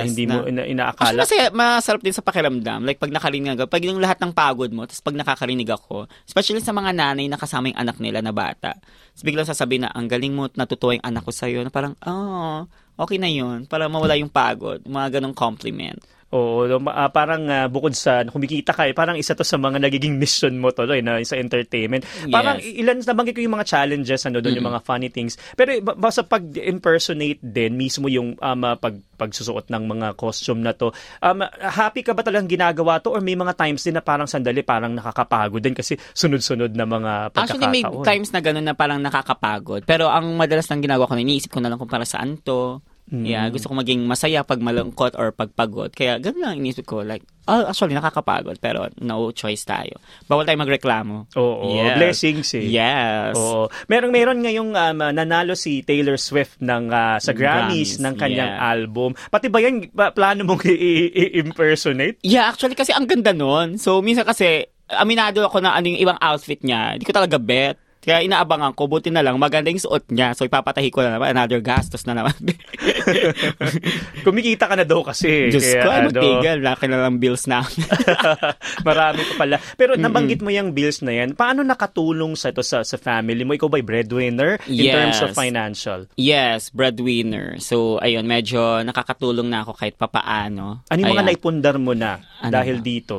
Yes, 0.00 0.08
hindi 0.08 0.24
mo 0.24 0.46
ina- 0.46 0.64
Actually, 0.64 0.72
inaakala. 0.72 1.18
kasi 1.26 1.36
masarap 1.52 2.00
din 2.00 2.14
sa 2.14 2.24
pakiramdam. 2.24 2.80
Like, 2.86 2.96
pag 2.96 3.12
nakarinig 3.12 3.52
ako, 3.52 3.68
pag 3.68 3.84
yung 3.84 4.00
lahat 4.00 4.16
ng 4.16 4.32
pagod 4.32 4.70
mo, 4.72 4.88
tapos 4.88 5.04
pag 5.04 5.12
nakakarinig 5.12 5.68
ako, 5.68 6.08
especially 6.24 6.62
sa 6.62 6.72
mga 6.72 6.96
nanay 6.96 7.28
na 7.28 7.36
kasama 7.36 7.68
yung 7.68 7.76
anak 7.76 8.00
nila 8.00 8.24
na 8.24 8.32
bata, 8.32 8.80
tapos 8.80 9.24
biglang 9.26 9.44
sasabihin 9.44 9.84
na, 9.84 9.92
ang 9.92 10.08
galing 10.08 10.32
mo, 10.32 10.48
natutuwa 10.48 10.96
yung 10.96 11.04
anak 11.04 11.20
ko 11.20 11.32
sa'yo, 11.34 11.60
na 11.60 11.68
parang, 11.68 11.92
oh, 12.00 12.64
okay 12.96 13.20
na 13.20 13.28
yun, 13.28 13.68
para 13.68 13.90
mawala 13.90 14.16
yung 14.16 14.32
pagod, 14.32 14.80
mga 14.88 15.20
ganong 15.20 15.36
compliment. 15.36 16.00
Oo, 16.28 16.68
ah, 16.92 17.08
parang 17.08 17.48
ah, 17.48 17.72
bukod 17.72 17.96
sa 17.96 18.20
kumikita 18.20 18.76
ka, 18.76 18.84
eh, 18.84 18.92
parang 18.92 19.16
isa 19.16 19.32
to 19.32 19.40
sa 19.48 19.56
mga 19.56 19.80
nagiging 19.80 20.20
mission 20.20 20.60
mo 20.60 20.68
to, 20.76 20.84
eh, 20.92 21.00
na, 21.00 21.16
sa 21.24 21.40
entertainment. 21.40 22.04
Parang 22.28 22.60
Yes. 22.60 22.84
ilan, 22.84 22.96
nabanggit 23.00 23.32
ko 23.32 23.40
yung 23.40 23.56
mga 23.56 23.64
challenges, 23.64 24.28
ano, 24.28 24.44
doon 24.44 24.60
yung 24.60 24.68
mga 24.68 24.84
funny 24.84 25.08
things. 25.08 25.40
Pero 25.56 25.72
eh, 25.72 25.80
ba- 25.80 25.96
basta 25.96 26.20
pag-impersonate 26.28 27.40
din, 27.40 27.80
mismo 27.80 28.12
yung 28.12 28.36
um, 28.36 28.60
ah, 28.60 28.76
pag, 28.76 29.00
pagsusuot 29.16 29.72
ng 29.72 29.84
mga 29.88 30.06
costume 30.20 30.60
na 30.60 30.76
to, 30.76 30.92
um, 31.24 31.40
happy 31.64 32.04
ka 32.04 32.12
ba 32.12 32.20
talagang 32.20 32.44
ginagawa 32.52 33.00
to 33.00 33.08
or 33.16 33.24
may 33.24 33.32
mga 33.32 33.56
times 33.56 33.80
din 33.80 33.96
na 33.96 34.04
parang 34.04 34.28
sandali, 34.28 34.60
parang 34.60 34.92
nakakapagod 34.92 35.64
din 35.64 35.72
kasi 35.72 35.96
sunod-sunod 36.12 36.76
na 36.76 36.84
mga 36.84 37.12
Actually, 37.32 37.72
may 37.72 37.80
pagkakataon? 37.80 38.04
times 38.04 38.28
na 38.36 38.40
gano'n 38.44 38.66
na 38.68 38.74
parang 38.76 39.00
nakakapagod. 39.00 39.88
Pero 39.88 40.12
ang 40.12 40.28
madalas 40.36 40.68
nang 40.68 40.84
ginagawa 40.84 41.08
ko 41.08 41.16
na, 41.16 41.24
iniisip 41.24 41.48
ko 41.48 41.64
na 41.64 41.72
lang 41.72 41.80
kung 41.80 41.88
para 41.88 42.04
saan 42.04 42.36
to. 42.44 42.84
Yeah, 43.08 43.48
gusto 43.48 43.72
ko 43.72 43.74
maging 43.80 44.04
masaya 44.04 44.44
pag 44.44 44.60
malungkot 44.60 45.16
or 45.16 45.32
pag 45.32 45.52
pagod. 45.56 45.88
Kaya 45.96 46.20
gano'n 46.20 46.40
lang 46.44 46.54
iniisip 46.60 46.84
ko. 46.84 47.00
Like, 47.00 47.24
oh, 47.48 47.64
actually, 47.64 47.96
nakakapagod. 47.96 48.60
Pero 48.60 48.92
no 49.00 49.32
choice 49.32 49.64
tayo. 49.64 49.96
Bawal 50.28 50.44
tayo 50.44 50.60
magreklamo. 50.60 51.32
Oo, 51.40 51.72
Yes. 51.72 51.96
blessings 51.96 52.48
eh. 52.60 52.68
Yes. 52.68 53.32
Oo. 53.34 53.72
Meron 53.88 54.12
meron 54.12 54.44
ngayong 54.44 54.76
um, 54.76 54.98
nanalo 55.16 55.56
si 55.56 55.80
Taylor 55.80 56.20
Swift 56.20 56.60
ng 56.60 56.92
ah, 56.92 57.16
sa 57.16 57.32
Grammys, 57.32 57.96
Grammys, 57.96 58.04
ng 58.04 58.14
kanyang 58.20 58.52
yeah. 58.60 58.70
album. 58.76 59.16
Pati 59.32 59.48
ba 59.48 59.58
yan 59.64 59.88
ba, 59.96 60.12
plano 60.12 60.44
mong 60.44 60.68
i-impersonate? 60.68 62.20
Yeah, 62.20 62.52
actually 62.52 62.76
kasi 62.76 62.92
ang 62.92 63.08
ganda 63.08 63.32
nun. 63.32 63.80
So, 63.80 64.04
minsan 64.04 64.28
kasi, 64.28 64.68
aminado 64.88 65.44
ako 65.44 65.60
na 65.60 65.76
ano 65.76 65.88
yung 65.88 66.00
ibang 66.00 66.18
outfit 66.20 66.60
niya. 66.64 66.96
Hindi 66.96 67.04
ko 67.04 67.12
talaga 67.12 67.36
bet. 67.36 67.76
Kaya 68.08 68.24
inaabangan 68.24 68.72
ko, 68.72 68.88
buti 68.88 69.12
na 69.12 69.20
lang, 69.20 69.36
maganda 69.36 69.68
yung 69.68 69.84
suot 69.84 70.08
niya. 70.08 70.32
So, 70.32 70.48
ipapatahi 70.48 70.88
ko 70.88 71.04
na 71.04 71.12
naman. 71.12 71.36
Another 71.36 71.60
gastos 71.60 72.08
na 72.08 72.16
naman. 72.16 72.32
Kumikita 74.24 74.64
ka 74.64 74.80
na 74.80 74.88
daw 74.88 75.04
kasi. 75.04 75.52
Diyos 75.52 75.60
Kaya 75.68 75.82
ko, 75.84 75.88
ay 75.88 75.98
ano, 76.00 76.08
magtigil. 76.08 76.58
Laki 76.64 76.84
na 76.88 76.98
lang 77.04 77.20
bills 77.20 77.44
na. 77.44 77.60
Marami 78.88 79.20
pa 79.28 79.34
pala. 79.36 79.56
Pero 79.76 79.94
nabanggit 79.94 80.40
mo 80.40 80.48
yung 80.48 80.72
bills 80.72 81.04
na 81.04 81.12
yan. 81.12 81.36
Paano 81.36 81.60
nakatulong 81.60 82.32
sa 82.32 82.48
ito 82.48 82.64
sa, 82.64 82.80
sa 82.80 82.96
family 82.96 83.44
mo? 83.44 83.52
Ikaw 83.52 83.68
ba'y 83.68 83.84
breadwinner 83.84 84.56
in 84.64 84.88
Yes. 84.88 84.94
terms 84.94 85.18
of 85.20 85.30
financial? 85.36 86.00
yes, 86.16 86.72
breadwinner. 86.72 87.60
So, 87.60 88.00
ayun, 88.00 88.24
medyo 88.24 88.80
nakakatulong 88.80 89.52
na 89.52 89.66
ako 89.66 89.76
kahit 89.76 90.00
papaano. 90.00 90.80
Ano 90.88 90.98
yung 90.98 91.12
mga 91.12 91.26
naipundar 91.28 91.76
mo 91.76 91.92
na 91.92 92.24
Ano 92.40 92.52
dahil 92.54 92.80
ba? 92.80 92.84
dito? 92.84 93.16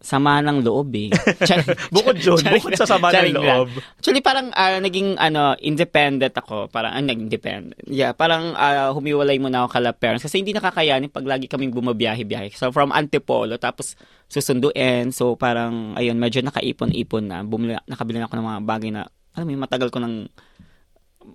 Sama 0.00 0.40
ng 0.40 0.64
loob 0.64 0.88
eh. 0.96 1.12
Charing- 1.48 1.92
Bukod 1.92 2.16
charing 2.16 2.56
bukod 2.56 2.72
sa 2.72 2.88
sama 2.88 3.12
ng 3.12 3.36
loob. 3.36 3.68
Actually, 4.00 4.24
parang 4.24 4.48
ah, 4.56 4.80
naging 4.80 5.20
ano, 5.20 5.52
independent 5.60 6.32
ako. 6.32 6.72
Parang, 6.72 6.96
ah, 6.96 7.04
naging 7.04 7.28
independent. 7.28 7.76
Yeah, 7.84 8.16
parang 8.16 8.56
ah, 8.56 8.96
humiwalay 8.96 9.36
muna 9.36 9.68
ako 9.68 9.76
kala 9.76 9.92
parents. 9.92 10.24
Kasi 10.24 10.40
hindi 10.40 10.56
nakakayanin 10.56 11.12
pag 11.12 11.28
lagi 11.28 11.46
kaming 11.46 11.76
bumabiyahe-biyahe. 11.76 12.48
So, 12.56 12.72
from 12.72 12.96
Antipolo, 12.96 13.60
tapos 13.60 13.92
susunduin. 14.32 15.12
So, 15.12 15.36
parang, 15.36 15.92
ayun, 16.00 16.16
medyo 16.16 16.40
nakaipon-ipon 16.40 17.24
na. 17.28 17.44
Bumili, 17.44 17.76
nakabili 17.84 18.18
na 18.18 18.26
ako 18.26 18.40
ng 18.40 18.48
mga 18.48 18.60
bagay 18.64 18.90
na, 18.90 19.04
alam 19.36 19.44
mo, 19.46 19.68
matagal 19.68 19.92
ko 19.92 20.00
nang 20.00 20.32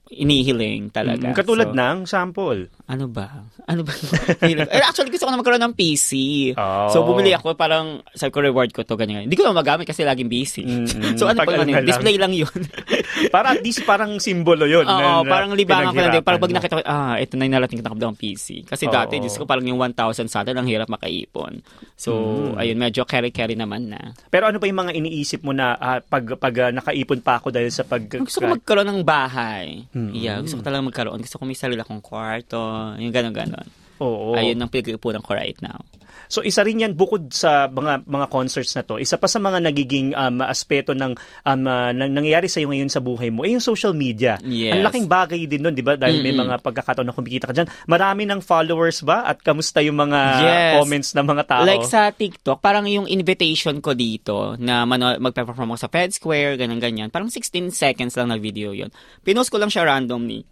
inihiling 0.10 0.90
talaga. 0.90 1.30
Mm, 1.30 1.36
Katulad 1.36 1.70
So, 1.70 1.78
ng 1.78 1.98
sample. 2.06 2.62
ano 2.86 3.06
ba? 3.10 3.46
Ano 3.66 3.82
ba? 3.82 3.94
eh, 4.46 4.86
actually, 4.86 5.10
gusto 5.10 5.26
ko 5.26 5.32
na 5.34 5.42
magkaroon 5.42 5.62
ng 5.66 5.74
PC. 5.74 6.10
Oh. 6.54 6.90
So, 6.94 7.02
bumili 7.02 7.34
ako, 7.34 7.58
parang, 7.58 8.06
sabi 8.14 8.30
ko, 8.30 8.40
reward 8.42 8.70
ko 8.70 8.86
to, 8.86 8.94
ganyan. 8.94 9.26
Hindi 9.26 9.34
ko 9.34 9.46
na 9.46 9.58
magamit 9.58 9.90
kasi 9.90 10.06
laging 10.06 10.30
busy. 10.30 10.62
Mm-mm. 10.62 11.18
so, 11.20 11.26
ano 11.26 11.42
pa 11.42 11.50
ano 11.50 11.66
lang. 11.66 11.82
Display 11.82 12.22
lang 12.22 12.32
yun. 12.32 12.54
Para 13.34 13.58
at 13.58 13.66
least 13.66 13.82
parang 13.84 14.22
simbolo 14.22 14.70
yun. 14.70 14.86
Oo, 14.86 15.26
na- 15.26 15.26
parang 15.26 15.58
libangan 15.58 15.92
ko 15.92 16.00
na 16.00 16.14
din. 16.14 16.22
Parang 16.22 16.42
pag 16.42 16.54
nakita 16.54 16.74
ko, 16.78 16.84
ah, 16.86 17.18
ito 17.18 17.34
na 17.36 17.50
yung 17.50 17.56
narating 17.58 17.82
ko 17.82 17.90
na 17.90 18.14
ng 18.14 18.18
PC. 18.18 18.46
Kasi 18.70 18.86
Oo. 18.86 18.94
dati, 18.94 19.18
Diyos 19.18 19.36
ko, 19.36 19.50
parang 19.50 19.66
yung 19.66 19.82
1,000 19.82 20.30
sa 20.30 20.46
atin, 20.46 20.54
ang 20.56 20.70
hirap 20.70 20.88
makaipon. 20.88 21.66
So, 21.98 22.14
Mm. 22.14 22.62
ayun, 22.62 22.78
medyo 22.78 23.02
carry-carry 23.04 23.58
naman 23.58 23.90
na. 23.90 24.14
Pero 24.30 24.46
ano 24.46 24.62
pa 24.62 24.70
yung 24.70 24.86
mga 24.86 24.94
iniisip 24.94 25.42
mo 25.42 25.52
na 25.52 25.74
ah, 25.76 25.98
pag, 26.00 26.38
pag 26.38 26.54
ah, 26.62 26.72
nakaipon 26.72 27.26
pa 27.26 27.42
ako 27.42 27.50
dahil 27.50 27.74
sa 27.74 27.82
pag... 27.82 28.06
Gusto 28.06 28.40
ko 28.40 28.54
magkaroon 28.54 28.86
ng 28.86 29.02
bahay. 29.02 29.75
Mm. 29.92 30.12
Yeah, 30.16 30.38
gusto 30.40 30.60
ko 30.60 30.64
talaga 30.64 30.88
magkaroon. 30.88 31.20
Gusto 31.20 31.36
ko 31.40 31.44
may 31.44 31.58
sarili 31.58 31.82
akong 31.82 32.04
kwarto. 32.04 32.60
Yung 32.96 33.12
gano'n-gano'n. 33.12 33.68
Oo. 34.00 34.36
Ayun 34.36 34.60
ang 34.60 34.72
pinag-iipunan 34.72 35.24
ko 35.24 35.36
right 35.36 35.60
now. 35.64 35.80
So 36.28 36.42
isa 36.42 36.62
rin 36.62 36.82
yan 36.82 36.94
bukod 36.94 37.30
sa 37.30 37.68
mga 37.68 38.06
mga 38.06 38.28
concerts 38.28 38.74
na 38.74 38.82
to. 38.82 38.98
Isa 38.98 39.16
pa 39.16 39.26
sa 39.26 39.38
mga 39.38 39.62
nagiging 39.62 40.12
um, 40.12 40.42
aspeto 40.42 40.92
ng 40.92 41.14
um, 41.16 41.62
uh, 41.64 41.92
nang- 41.92 42.14
nangyayari 42.14 42.46
sa 42.46 42.60
iyo 42.60 42.70
ngayon 42.70 42.90
sa 42.90 43.00
buhay 43.00 43.30
mo 43.30 43.46
ay 43.46 43.54
yung 43.54 43.64
social 43.64 43.94
media. 43.94 44.38
Yes. 44.42 44.74
Ang 44.74 44.84
laking 44.84 45.08
bagay 45.08 45.46
din 45.46 45.62
nun, 45.62 45.74
'di 45.74 45.86
ba? 45.86 45.96
Dahil 45.96 46.20
may 46.20 46.34
mga 46.34 46.60
pagkakataon 46.62 47.06
na 47.06 47.14
kumikita 47.14 47.50
ka 47.50 47.54
diyan. 47.54 47.70
Marami 47.86 48.26
ng 48.26 48.42
followers 48.42 49.02
ba 49.02 49.24
at 49.24 49.42
kamusta 49.42 49.82
yung 49.82 49.98
mga 49.98 50.20
Yes. 50.42 50.74
comments 50.78 51.10
ng 51.14 51.26
mga 51.26 51.44
tao? 51.46 51.64
Like 51.64 51.86
sa 51.86 52.10
TikTok, 52.10 52.60
parang 52.60 52.86
yung 52.86 53.06
invitation 53.06 53.78
ko 53.80 53.94
dito 53.94 54.58
na 54.58 54.84
mano- 54.84 55.18
magpe-perform 55.18 55.74
ako 55.74 55.80
sa 55.80 55.90
Fed 55.90 56.12
Square, 56.12 56.58
ganyan-ganyan. 56.58 57.10
Parang 57.10 57.30
16 57.30 57.70
seconds 57.70 58.16
lang 58.16 58.30
na 58.30 58.38
video 58.38 58.72
yon 58.72 58.90
Pinost 59.22 59.50
ko 59.50 59.58
lang 59.58 59.70
siya 59.70 59.86
randomly. 59.86 60.44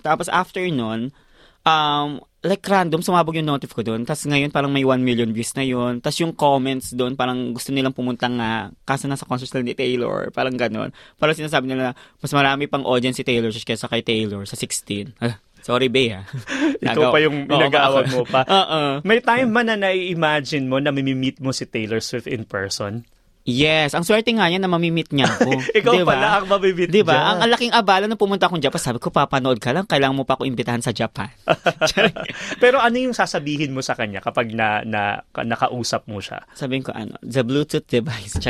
Tapos 0.00 0.26
after 0.26 0.64
nun, 0.66 1.14
um, 1.62 2.20
like 2.44 2.60
random, 2.68 3.00
sumabog 3.00 3.40
yung 3.40 3.48
notif 3.48 3.72
ko 3.72 3.80
doon. 3.80 4.04
Tapos 4.04 4.28
ngayon 4.28 4.52
parang 4.52 4.68
may 4.68 4.84
1 4.84 5.00
million 5.00 5.26
views 5.32 5.56
na 5.56 5.64
yun. 5.64 5.98
Tapos 6.04 6.20
yung 6.20 6.36
comments 6.36 6.92
doon, 6.92 7.16
parang 7.16 7.56
gusto 7.56 7.72
nilang 7.72 7.96
pumunta 7.96 8.28
nga, 8.28 8.68
kaso 8.84 9.08
nasa 9.08 9.24
concert 9.24 9.48
lang 9.56 9.64
ni 9.64 9.72
Taylor, 9.72 10.28
parang 10.28 10.52
ganon. 10.54 10.92
Parang 11.16 11.32
sinasabi 11.32 11.72
nila, 11.72 11.96
mas 12.20 12.32
marami 12.36 12.68
pang 12.68 12.84
audience 12.84 13.16
si 13.16 13.24
Taylor 13.24 13.48
kaysa 13.48 13.88
kay 13.88 14.04
Taylor 14.04 14.44
sa 14.44 14.60
16. 14.60 15.16
Ah, 15.24 15.40
sorry, 15.64 15.88
Bea. 15.88 16.28
Ikaw 16.84 17.02
pa 17.08 17.18
yung 17.24 17.48
pinag-aawag 17.48 18.12
mo 18.12 18.28
pa. 18.28 18.44
Oo. 18.60 18.80
May 19.08 19.24
time 19.24 19.48
man 19.48 19.72
na 19.72 19.80
nai-imagine 19.80 20.68
mo 20.68 20.76
na 20.84 20.92
mimi-meet 20.92 21.40
mo 21.40 21.48
si 21.56 21.64
Taylor 21.64 22.04
Swift 22.04 22.28
in 22.28 22.44
person? 22.44 23.08
Yes, 23.44 23.92
ang 23.92 24.08
swerte 24.08 24.32
nga 24.32 24.48
niya 24.48 24.56
na 24.56 24.72
mamimit 24.72 25.12
niya 25.12 25.28
ako. 25.28 25.52
Ikaw 25.84 25.92
Diba? 26.00 26.16
pala 26.16 26.40
ang 26.40 26.48
mamimit 26.48 26.88
Di 26.88 27.04
ba? 27.04 27.12
dyan. 27.12 27.24
Ang, 27.28 27.38
ang 27.44 27.50
laking 27.52 27.72
abala 27.76 28.04
nung 28.08 28.16
pumunta 28.16 28.48
akong 28.48 28.64
Japan, 28.64 28.80
sabi 28.80 28.96
ko, 29.04 29.12
papanood 29.12 29.60
ka 29.60 29.76
lang, 29.76 29.84
kailangan 29.84 30.16
mo 30.16 30.24
pa 30.24 30.40
ako 30.40 30.48
imbitahan 30.48 30.80
sa 30.80 30.96
Japan. 30.96 31.28
Pero 32.64 32.80
ano 32.80 32.96
yung 32.96 33.12
sasabihin 33.12 33.76
mo 33.76 33.84
sa 33.84 33.92
kanya 33.92 34.24
kapag 34.24 34.56
na, 34.56 34.80
na 34.88 35.20
nakausap 35.36 36.08
mo 36.08 36.24
siya? 36.24 36.40
Sabihin 36.56 36.88
ko, 36.88 36.96
ano, 36.96 37.20
the 37.20 37.44
Bluetooth 37.44 37.84
device. 37.84 38.32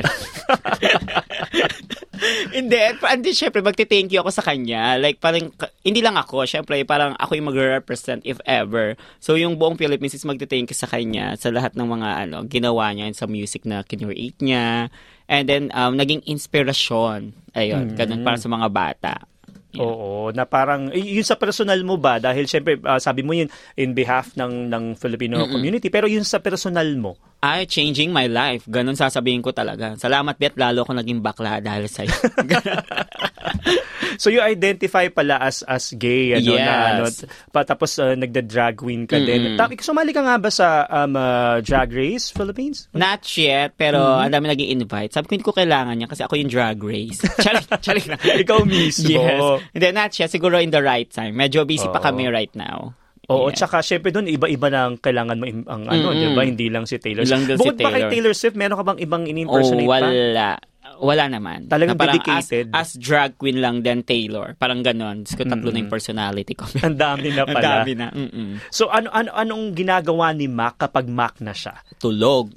Hindi, 2.54 2.78
hindi, 2.94 3.30
syempre, 3.34 3.60
magti-thank 3.60 4.14
you 4.14 4.22
ako 4.22 4.30
sa 4.30 4.44
kanya. 4.46 4.96
Like, 4.96 5.18
parang, 5.18 5.50
hindi 5.82 6.00
lang 6.00 6.16
ako, 6.16 6.46
syempre, 6.46 6.80
parang 6.86 7.12
ako 7.18 7.36
yung 7.36 7.48
mag-represent 7.50 8.22
if 8.24 8.38
ever. 8.46 8.94
So, 9.18 9.34
yung 9.34 9.58
buong 9.58 9.76
Philippines 9.76 10.14
is 10.14 10.24
magti-thank 10.24 10.70
you 10.70 10.78
sa 10.78 10.88
kanya 10.88 11.34
sa 11.36 11.50
lahat 11.50 11.74
ng 11.74 11.84
mga, 11.84 12.08
ano, 12.28 12.36
ginawa 12.46 12.94
niya 12.94 13.10
sa 13.12 13.26
music 13.26 13.66
na 13.66 13.82
kinreate 13.82 14.40
niya. 14.40 14.88
And 15.28 15.44
then, 15.50 15.74
um, 15.74 15.98
naging 15.98 16.24
inspirasyon. 16.24 17.34
Ayun, 17.54 17.98
ganun, 17.98 18.22
para 18.22 18.38
sa 18.38 18.48
mga 18.48 18.68
bata. 18.70 19.14
Yeah. 19.74 19.90
Oo, 19.90 20.30
na 20.30 20.46
parang 20.46 20.94
yun 20.94 21.26
sa 21.26 21.34
personal 21.34 21.82
mo 21.82 21.98
ba 21.98 22.22
dahil 22.22 22.46
syempre 22.46 22.78
ah, 22.86 23.02
sabi 23.02 23.26
mo 23.26 23.34
yun 23.34 23.50
in 23.74 23.90
behalf 23.90 24.30
ng 24.38 24.70
ng 24.70 24.94
Filipino 24.94 25.50
community 25.50 25.90
pero 25.90 26.06
yun 26.06 26.22
sa 26.22 26.38
personal 26.38 26.86
mo. 26.94 27.18
Ay, 27.44 27.68
changing 27.68 28.08
my 28.08 28.24
life. 28.24 28.64
Ganun 28.64 28.96
sasabihin 28.96 29.44
ko 29.44 29.52
talaga. 29.52 30.00
Salamat, 30.00 30.40
Bet. 30.40 30.56
Lalo 30.56 30.88
ako 30.88 30.96
naging 30.96 31.20
bakla 31.20 31.60
dahil 31.60 31.84
sa'yo. 31.84 32.08
So 34.18 34.30
you 34.30 34.38
identify 34.38 35.10
pala 35.10 35.42
as 35.42 35.66
as 35.66 35.90
gay 35.94 36.38
ano 36.38 36.54
na 36.54 36.62
Yes. 36.62 36.86
ano 36.86 37.02
t- 37.10 37.26
pa, 37.50 37.66
tapos 37.66 37.98
ah, 37.98 38.14
nagda-drag 38.14 38.78
queen 38.78 39.10
ka 39.10 39.18
din. 39.18 39.58
Ta- 39.58 39.70
sumali 39.74 40.14
ka 40.14 40.22
nga 40.22 40.36
ba 40.38 40.50
sa 40.54 40.86
um, 40.86 41.18
ah, 41.18 41.58
Drag 41.58 41.90
Race 41.90 42.30
Philippines? 42.30 42.86
Not 42.94 43.26
yet, 43.34 43.74
pero 43.74 43.98
ang 44.22 44.30
dami 44.30 44.46
naging 44.50 44.70
invite. 44.80 45.10
Sabi 45.14 45.26
ko, 45.26 45.32
hindi 45.34 45.46
ko 45.46 45.54
kailangan 45.54 45.94
niya 45.98 46.08
kasi 46.10 46.22
ako 46.22 46.38
yung 46.38 46.50
drag 46.50 46.78
race. 46.78 47.20
charik, 47.42 47.66
charik 47.82 48.06
na. 48.06 48.16
Ikaw 48.22 48.62
mismo. 48.62 49.18
Yes. 49.18 49.42
Hindi, 49.74 49.86
not 49.90 50.12
yet. 50.14 50.30
Siguro 50.30 50.62
in 50.62 50.70
the 50.70 50.82
right 50.82 51.10
time. 51.10 51.34
Medyo 51.34 51.66
busy 51.66 51.90
pa 51.90 51.98
Oo. 51.98 52.04
kami 52.06 52.30
right 52.30 52.54
now. 52.54 52.94
Oo, 53.26 53.46
Yeah. 53.46 53.56
tsaka 53.56 53.76
syempre 53.80 54.08
doon 54.08 54.26
iba-iba 54.26 54.68
na 54.68 54.80
ang 54.86 54.96
kailangan 54.96 55.36
mo 55.36 55.44
ang 55.66 55.82
ano, 55.84 56.06
Mm-mm. 56.08 56.18
'di 56.18 56.26
ba? 56.32 56.42
Hindi 56.42 56.66
lang 56.68 56.84
si 56.84 56.96
Taylor. 56.96 57.24
Lang 57.24 57.44
din 57.44 57.54
si 57.54 57.60
Bukod 57.60 57.76
pa 57.76 57.88
kay 57.88 58.00
Taylor. 58.00 58.10
Taylor 58.10 58.34
Swift, 58.34 58.54
meron 58.54 58.76
ka 58.76 58.84
bang 58.84 59.00
ibang 59.00 59.22
Oh, 59.22 59.30
in-impersonate 59.30 59.86
pa? 59.86 59.98
wala. 60.02 60.48
Wala 60.94 61.24
naman. 61.26 61.66
Talagang 61.66 61.96
Na 61.96 62.00
parang 62.00 62.14
dedicated. 62.16 62.70
As, 62.70 62.94
as 62.94 63.00
drag 63.00 63.34
queen 63.34 63.58
lang 63.58 63.80
din 63.80 64.00
Taylor. 64.00 64.54
Parang 64.54 64.78
ganon. 64.78 65.26
Tapos 65.26 65.34
ko 65.34 65.42
tatlo 65.44 65.68
na 65.68 65.80
yung 65.80 65.90
personality 65.90 66.54
ko. 66.54 66.70
Ang 66.86 66.94
dami 66.94 67.28
na 67.28 67.42
Ang 67.42 67.50
pala. 67.50 67.66
dami 67.82 67.92
na. 67.94 68.08
Mm-mm. 68.08 68.62
So 68.68 68.86
ano 68.88 69.10
ano 69.10 69.32
anong 69.32 69.74
ginagawa 69.74 70.30
ni 70.30 70.46
Mac 70.46 70.78
kapag 70.78 71.04
Mac 71.04 71.40
na 71.40 71.50
siya? 71.50 71.74
Tulog. 71.96 72.52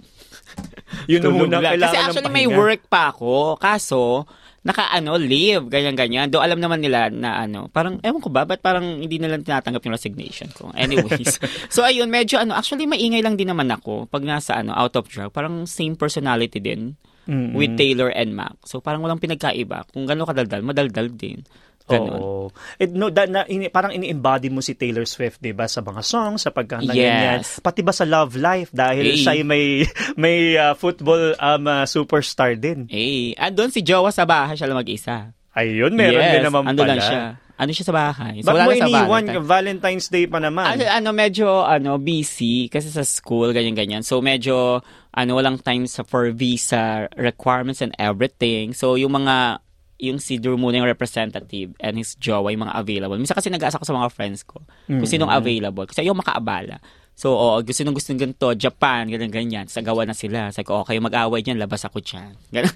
Yun 1.12 1.20
Tulog 1.24 1.48
unang 1.48 1.62
lang. 1.64 1.72
kailangan 1.76 1.94
Kasi 1.94 1.98
actually 2.04 2.32
may 2.34 2.48
work 2.48 2.88
pa 2.88 3.12
ako. 3.12 3.56
Kaso, 3.60 4.28
naka 4.68 4.92
ano, 4.92 5.16
leave, 5.16 5.72
ganyan-ganyan. 5.72 6.28
Do 6.28 6.44
alam 6.44 6.60
naman 6.60 6.84
nila 6.84 7.08
na 7.08 7.40
ano, 7.48 7.72
parang, 7.72 8.04
ewan 8.04 8.20
ko 8.20 8.28
ba, 8.28 8.44
ba't 8.44 8.60
parang 8.60 9.00
hindi 9.00 9.16
nila 9.16 9.40
tinatanggap 9.40 9.80
yung 9.88 9.96
resignation 9.96 10.52
ko? 10.52 10.76
Anyways. 10.76 11.40
so 11.74 11.88
ayun, 11.88 12.12
medyo 12.12 12.36
ano, 12.36 12.52
actually 12.52 12.84
maingay 12.84 13.24
lang 13.24 13.40
din 13.40 13.48
naman 13.48 13.72
ako 13.72 14.12
pag 14.12 14.28
nasa 14.28 14.60
ano, 14.60 14.76
out 14.76 15.00
of 15.00 15.08
drag. 15.08 15.32
Parang 15.32 15.64
same 15.64 15.96
personality 15.96 16.60
din 16.60 17.00
Mm-mm. 17.24 17.56
with 17.56 17.80
Taylor 17.80 18.12
and 18.12 18.36
Mac. 18.36 18.60
So 18.68 18.84
parang 18.84 19.00
walang 19.08 19.24
pinagkaiba. 19.24 19.88
Kung 19.96 20.04
gano'n 20.04 20.28
kadaldal, 20.28 20.64
madaldal 20.68 21.08
din. 21.16 21.48
Ganon. 21.88 22.20
Oo. 22.20 22.46
It, 22.76 22.92
no, 22.92 23.08
da, 23.08 23.24
na, 23.24 23.48
ini, 23.48 23.72
parang 23.72 23.96
ini-embody 23.96 24.52
mo 24.52 24.60
si 24.60 24.76
Taylor 24.76 25.08
Swift, 25.08 25.40
'di 25.40 25.56
ba, 25.56 25.66
sa 25.66 25.80
mga 25.80 26.04
songs, 26.04 26.44
sa 26.44 26.52
pagkanta 26.52 26.92
Yes. 26.92 27.00
ganyan. 27.00 27.40
Pati 27.64 27.82
ba 27.82 27.94
sa 27.96 28.04
love 28.04 28.36
life 28.36 28.70
dahil 28.72 29.16
Eh. 29.16 29.20
siya 29.20 29.34
ay 29.34 29.44
may 29.44 29.88
may 30.24 30.38
uh, 30.56 30.76
football 30.76 31.32
um, 31.34 31.64
uh, 31.66 31.88
superstar 31.88 32.60
din. 32.60 32.86
Eh, 32.92 33.32
andun 33.36 33.72
si 33.72 33.80
Jowa 33.82 34.12
sa 34.12 34.28
bahay, 34.28 34.56
siya 34.56 34.68
lang 34.68 34.80
mag-isa. 34.80 35.32
Ayun, 35.56 35.96
meron 35.96 36.22
yes, 36.22 36.34
din 36.38 36.44
naman 36.46 36.62
ando 36.68 36.84
pala. 36.84 36.92
lang 36.94 37.02
siya. 37.02 37.22
Ano 37.58 37.74
siya 37.74 37.90
sa 37.90 37.96
bahay? 37.98 38.46
Ba't 38.46 38.54
wala 38.54 38.64
mo 38.64 38.72
iniwan 38.72 39.24
Valentine's. 39.26 39.48
Valentine's 39.50 40.08
Day 40.14 40.30
pa 40.30 40.38
naman? 40.38 40.78
Ano, 40.78 40.84
ano, 40.86 41.10
medyo, 41.10 41.66
ano, 41.66 41.98
busy 41.98 42.70
kasi 42.70 42.94
sa 42.94 43.02
school, 43.02 43.50
ganyan-ganyan. 43.50 44.06
So, 44.06 44.22
medyo, 44.22 44.86
ano, 45.10 45.32
walang 45.34 45.58
time 45.66 45.90
sa 45.90 46.06
for 46.06 46.30
visa 46.30 47.10
requirements 47.18 47.82
and 47.82 47.98
everything. 47.98 48.78
So, 48.78 48.94
yung 48.94 49.18
mga, 49.18 49.66
yung 49.98 50.22
si 50.22 50.38
Drew 50.38 50.58
muna 50.58 50.78
yung 50.78 50.90
representative 50.90 51.74
and 51.82 51.98
his 51.98 52.14
jowa, 52.18 52.54
yung 52.54 52.70
mga 52.70 52.78
available. 52.78 53.18
Minsan 53.18 53.38
kasi 53.38 53.50
nag-aasa 53.50 53.82
ko 53.82 53.86
sa 53.86 53.98
mga 53.98 54.10
friends 54.14 54.46
ko 54.46 54.62
kung 54.86 55.10
sinong 55.10 55.34
available. 55.34 55.90
Kasi 55.90 56.06
ayaw 56.06 56.14
makaabala. 56.14 56.78
So, 57.18 57.34
oo, 57.34 57.58
gusto 57.66 57.82
nung 57.82 57.98
gusto 57.98 58.14
ng 58.14 58.30
ganito, 58.30 58.54
Japan, 58.54 59.10
ganyan-ganyan. 59.10 59.66
Sa 59.66 59.82
gawa 59.82 60.06
na 60.06 60.14
sila. 60.14 60.54
Sabi 60.54 60.70
ko, 60.70 60.86
okay, 60.86 61.02
mag-away 61.02 61.42
niyan, 61.42 61.58
labas 61.58 61.82
ako 61.82 61.98
dyan. 61.98 62.38
Ganun. 62.54 62.70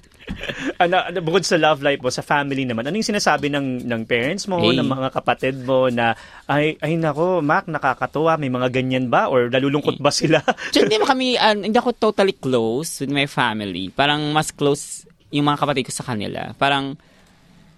ano, 0.82 0.98
ano, 0.98 1.18
bukod 1.22 1.46
sa 1.46 1.54
love 1.62 1.78
life 1.78 2.02
mo, 2.02 2.10
sa 2.10 2.26
family 2.26 2.66
naman, 2.66 2.82
ano 2.82 2.98
yung 2.98 3.06
sinasabi 3.06 3.46
ng, 3.54 3.86
ng 3.86 4.02
parents 4.02 4.50
mo, 4.50 4.58
Eh. 4.58 4.74
ng 4.74 4.82
mga 4.82 5.14
kapatid 5.14 5.62
mo 5.62 5.86
na, 5.94 6.18
ay, 6.50 6.74
ay 6.82 6.98
nako, 6.98 7.38
Mac, 7.38 7.70
nakakatuwa, 7.70 8.34
may 8.34 8.50
mga 8.50 8.74
ganyan 8.74 9.06
ba? 9.06 9.30
Or 9.30 9.46
nalulungkot 9.46 10.02
ba 10.02 10.10
sila? 10.10 10.42
So, 10.74 10.82
hindi 10.82 10.98
mo 10.98 11.06
kami, 11.06 11.38
ah, 11.38 11.54
hindi 11.54 11.78
ako 11.78 12.10
totally 12.10 12.34
close 12.34 13.06
with 13.06 13.14
my 13.14 13.30
family. 13.30 13.94
Parang 13.94 14.26
mas 14.34 14.50
close 14.50 15.06
yung 15.30 15.46
mga 15.46 15.62
kapatid 15.62 15.86
ko 15.86 15.94
sa 15.94 16.02
kanila. 16.02 16.50
Parang, 16.58 16.98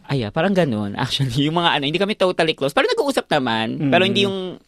ay, 0.08 0.24
ah, 0.24 0.32
parang 0.32 0.52
ganun. 0.52 0.96
Actually, 1.00 1.48
yung 1.48 1.56
mga 1.56 1.80
ano, 1.80 1.84
hindi 1.88 2.00
kami 2.00 2.14
totally 2.14 2.52
close. 2.52 2.76
Parang 2.76 2.92
nag-uusap 2.92 3.26
naman, 3.28 3.88
pero 3.88 4.04
hindi 4.04 4.28
yung 4.28 4.60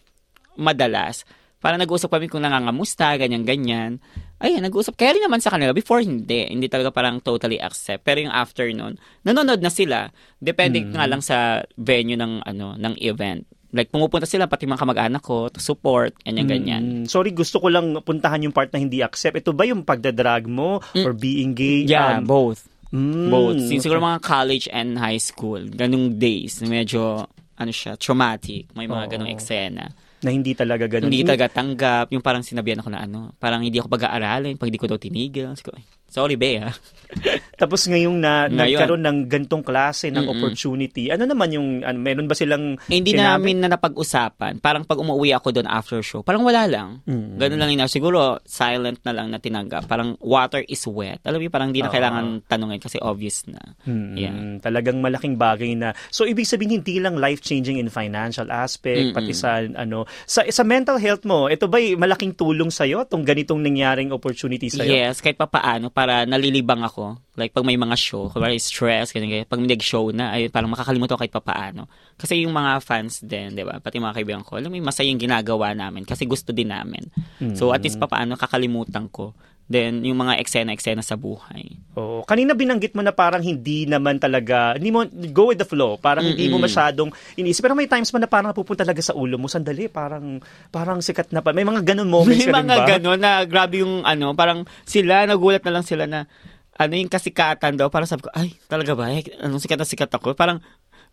madalas. 0.57 1.29
Parang 1.61 1.81
nag-uusap 1.81 2.13
kami 2.13 2.29
kung 2.29 2.45
nangangamusta, 2.45 3.17
ganyan-ganyan. 3.17 3.99
Ayun, 4.37 4.61
nag-uusap. 4.61 4.95
Kaya 4.95 5.17
rin 5.17 5.25
naman 5.25 5.41
sa 5.41 5.49
kanila. 5.49 5.73
Before, 5.73 6.05
hindi. 6.05 6.45
Hindi 6.47 6.69
talaga 6.69 6.93
parang 6.93 7.25
totally 7.25 7.57
accept. 7.57 8.05
Pero 8.05 8.21
yung 8.21 8.33
after 8.33 8.69
nun, 8.69 9.01
nanonood 9.25 9.65
na 9.65 9.73
sila. 9.73 10.13
Depende 10.37 10.85
nga 10.93 11.09
lang 11.09 11.25
sa 11.25 11.65
venue 11.81 12.21
ng, 12.21 12.45
ano, 12.45 12.77
ng 12.77 12.95
event. 13.01 13.49
Like, 13.73 13.91
pumupunta 13.91 14.29
sila, 14.29 14.47
pati 14.47 14.69
mga 14.69 14.79
kamag-anak 14.79 15.23
ko, 15.25 15.49
to 15.53 15.61
support, 15.61 16.15
ganyan-ganyan. 16.23 17.05
Mm, 17.05 17.05
sorry, 17.11 17.33
gusto 17.35 17.59
ko 17.59 17.69
lang 17.69 17.93
puntahan 18.05 18.45
yung 18.45 18.55
part 18.55 18.71
na 18.73 18.79
hindi 18.81 19.03
accept. 19.03 19.37
Ito 19.37 19.53
ba 19.53 19.67
yung 19.69 19.83
pagdadrag 19.83 20.47
mo 20.49 20.81
or 20.95 21.13
being 21.17 21.53
gay? 21.57 21.85
Mm. 21.85 21.91
Yeah, 21.91 22.21
Um, 22.21 22.25
both. 22.25 22.69
Mm, 22.93 23.29
Both. 23.31 23.61
Sin 23.67 23.81
siguro 23.81 23.99
mga 23.99 24.21
college 24.23 24.67
and 24.71 24.99
high 24.99 25.19
school. 25.21 25.61
Ganung 25.73 26.19
days 26.19 26.61
medyo, 26.63 27.27
ano 27.57 27.73
siya, 27.73 27.97
traumatic. 27.97 28.71
May 28.77 28.87
mga 28.87 29.05
Oo. 29.07 29.11
ganung 29.11 29.31
eksena. 29.31 29.91
Na 30.25 30.31
hindi 30.33 30.57
talaga 30.57 30.89
ganun. 30.89 31.13
Hindi 31.13 31.23
talaga 31.23 31.49
tanggap. 31.53 32.09
Yung 32.13 32.25
parang 32.25 32.41
sinabihan 32.43 32.81
ako 32.81 32.89
na 32.93 33.05
ano, 33.05 33.33
parang 33.37 33.61
hindi 33.61 33.79
ako 33.79 33.89
pag-aaralin 33.93 34.57
pag 34.57 34.73
di 34.73 34.81
ko 34.81 34.89
daw 34.89 34.97
tinigil. 34.97 35.53
"Ay, 35.53 35.85
sorry, 36.17 36.41
Bea. 36.41 36.73
Tapos 37.61 37.85
ngayong 37.85 38.17
na, 38.17 38.49
Ngayon. 38.49 38.57
nagkaroon 38.77 39.03
ng 39.05 39.19
gantong 39.27 39.63
klase 39.63 40.09
ng 40.09 40.25
Mm-mm. 40.25 40.33
opportunity, 40.33 41.09
ano 41.09 41.25
naman 41.25 41.49
yung, 41.53 41.69
ano, 41.81 41.97
meron 41.97 42.27
ba 42.27 42.35
silang 42.35 42.77
Eh, 42.89 42.99
hindi 42.99 43.13
sinabi? 43.13 43.53
namin 43.53 43.57
na 43.61 43.69
napag-usapan. 43.71 44.59
Parang 44.59 44.83
pag 44.83 44.99
umuwi 44.99 45.33
ako 45.33 45.53
doon 45.53 45.65
after 45.67 46.01
show, 46.01 46.21
parang 46.21 46.43
wala 46.43 46.67
lang. 46.67 47.01
Mm. 47.05 47.37
Ganun 47.37 47.61
lang 47.61 47.71
yun. 47.71 47.87
Siguro, 47.87 48.41
silent 48.45 49.01
na 49.03 49.13
lang 49.13 49.29
na 49.29 49.39
tinanggap. 49.39 49.87
Parang 49.87 50.17
water 50.19 50.65
is 50.67 50.83
wet. 50.85 51.21
Alam 51.23 51.41
mo, 51.41 51.49
parang 51.49 51.71
hindi 51.71 51.81
na 51.81 51.89
Oo. 51.89 51.95
kailangan 51.95 52.25
tanungin 52.45 52.81
kasi 52.81 52.97
obvious 52.99 53.45
na. 53.47 53.61
Mm, 53.85 54.05
Yeah. 54.17 54.35
Talagang 54.59 54.99
malaking 54.99 55.37
bagay 55.37 55.77
na. 55.77 55.93
So 56.09 56.25
ibig 56.25 56.45
sabihin 56.45 56.81
hindi 56.81 56.99
lang 56.99 57.17
life-changing 57.17 57.77
in 57.77 57.89
financial 57.89 58.49
aspect, 58.49 59.13
Mm-mm. 59.13 59.17
pati 59.17 59.33
sa 59.33 59.61
ano, 59.61 60.05
sa 60.25 60.41
sa 60.47 60.63
mental 60.63 60.97
health 60.97 61.23
mo. 61.23 61.47
Ito 61.47 61.69
ba 61.69 61.77
malaking 61.79 62.33
tulong 62.33 62.69
sa 62.69 62.85
iyo 62.85 63.05
tong 63.05 63.23
ganitong 63.23 63.61
nangyaring 63.61 64.11
opportunity 64.11 64.69
sa 64.69 64.83
iyo? 64.83 64.97
Yes, 64.97 65.21
kahit 65.21 65.37
pa 65.37 65.45
paano, 65.45 65.93
para 66.07 66.23
nalilibang 66.23 66.87
ako. 66.87 67.19
Like, 67.35 67.51
pag 67.51 67.67
may 67.67 67.75
mga 67.75 67.99
show, 67.99 68.31
kumari 68.31 68.63
stress, 68.63 69.11
ganyan, 69.11 69.43
ganyan. 69.43 69.51
Pag 69.51 69.59
may 69.59 69.75
show 69.83 70.15
na, 70.15 70.39
ay 70.39 70.47
parang 70.55 70.71
makakalimutan 70.71 71.19
ko 71.19 71.21
kahit 71.27 71.35
papaano. 71.35 71.91
Kasi 72.15 72.47
yung 72.47 72.55
mga 72.55 72.79
fans 72.79 73.27
din, 73.27 73.59
di 73.59 73.67
ba? 73.67 73.83
Pati 73.83 73.99
mga 73.99 74.15
kaibigan 74.15 74.47
ko, 74.47 74.55
alam 74.55 74.71
mo, 74.71 74.79
yung 74.79 74.87
masayang 74.87 75.19
ginagawa 75.19 75.75
namin 75.75 76.07
kasi 76.07 76.23
gusto 76.31 76.55
din 76.55 76.71
namin. 76.71 77.11
So, 77.59 77.75
at 77.75 77.83
least 77.83 77.99
papaano, 77.99 78.39
kakalimutan 78.39 79.11
ko. 79.11 79.35
Then, 79.67 80.07
yung 80.07 80.23
mga 80.23 80.39
eksena-eksena 80.39 81.03
sa 81.03 81.19
buhay. 81.19 81.75
Oo. 81.99 82.23
Kanina 82.23 82.55
binanggit 82.55 82.95
mo 82.95 83.03
na 83.03 83.11
parang 83.11 83.43
hindi 83.43 83.83
naman 83.83 84.23
talaga, 84.23 84.79
hindi 84.79 84.95
mo, 84.95 85.03
go 85.35 85.51
with 85.51 85.59
the 85.59 85.67
flow. 85.67 85.99
Parang 85.99 86.23
hindi 86.23 86.47
mo 86.47 86.63
masyadong 86.63 87.11
iniisip. 87.35 87.67
Pero 87.67 87.75
may 87.75 87.91
times 87.91 88.15
mo 88.15 88.23
na 88.23 88.31
parang 88.31 88.55
napupunta 88.55 88.87
talaga 88.87 89.03
sa 89.03 89.19
ulo 89.19 89.35
mo. 89.43 89.51
Sandali, 89.51 89.91
parang, 89.91 90.39
parang 90.71 91.03
sikat 91.03 91.35
na 91.35 91.43
pa. 91.43 91.51
May 91.51 91.67
mga 91.67 91.83
ganun 91.83 92.07
moments 92.07 92.47
May 92.47 92.55
ka 92.55 92.63
rin 92.63 92.63
mga 92.63 92.77
ba? 92.79 92.87
gano'n 92.95 93.19
na 93.19 93.33
grabe 93.43 93.83
yung 93.83 94.07
ano, 94.07 94.39
parang 94.39 94.63
sila, 94.87 95.27
nagulat 95.27 95.67
na 95.67 95.75
lang 95.75 95.85
sila 95.85 96.07
na 96.07 96.31
ano 96.79 96.93
yung 96.95 97.11
kasikatan 97.11 97.75
daw. 97.75 97.91
Parang 97.91 98.07
sabi 98.07 98.23
ko, 98.23 98.31
ay, 98.39 98.55
talaga 98.71 98.95
ba? 98.95 99.11
Eh, 99.11 99.27
Anong 99.43 99.59
sikat 99.59 99.83
na 99.83 99.89
sikat 99.89 100.15
ako? 100.15 100.39
Parang, 100.39 100.63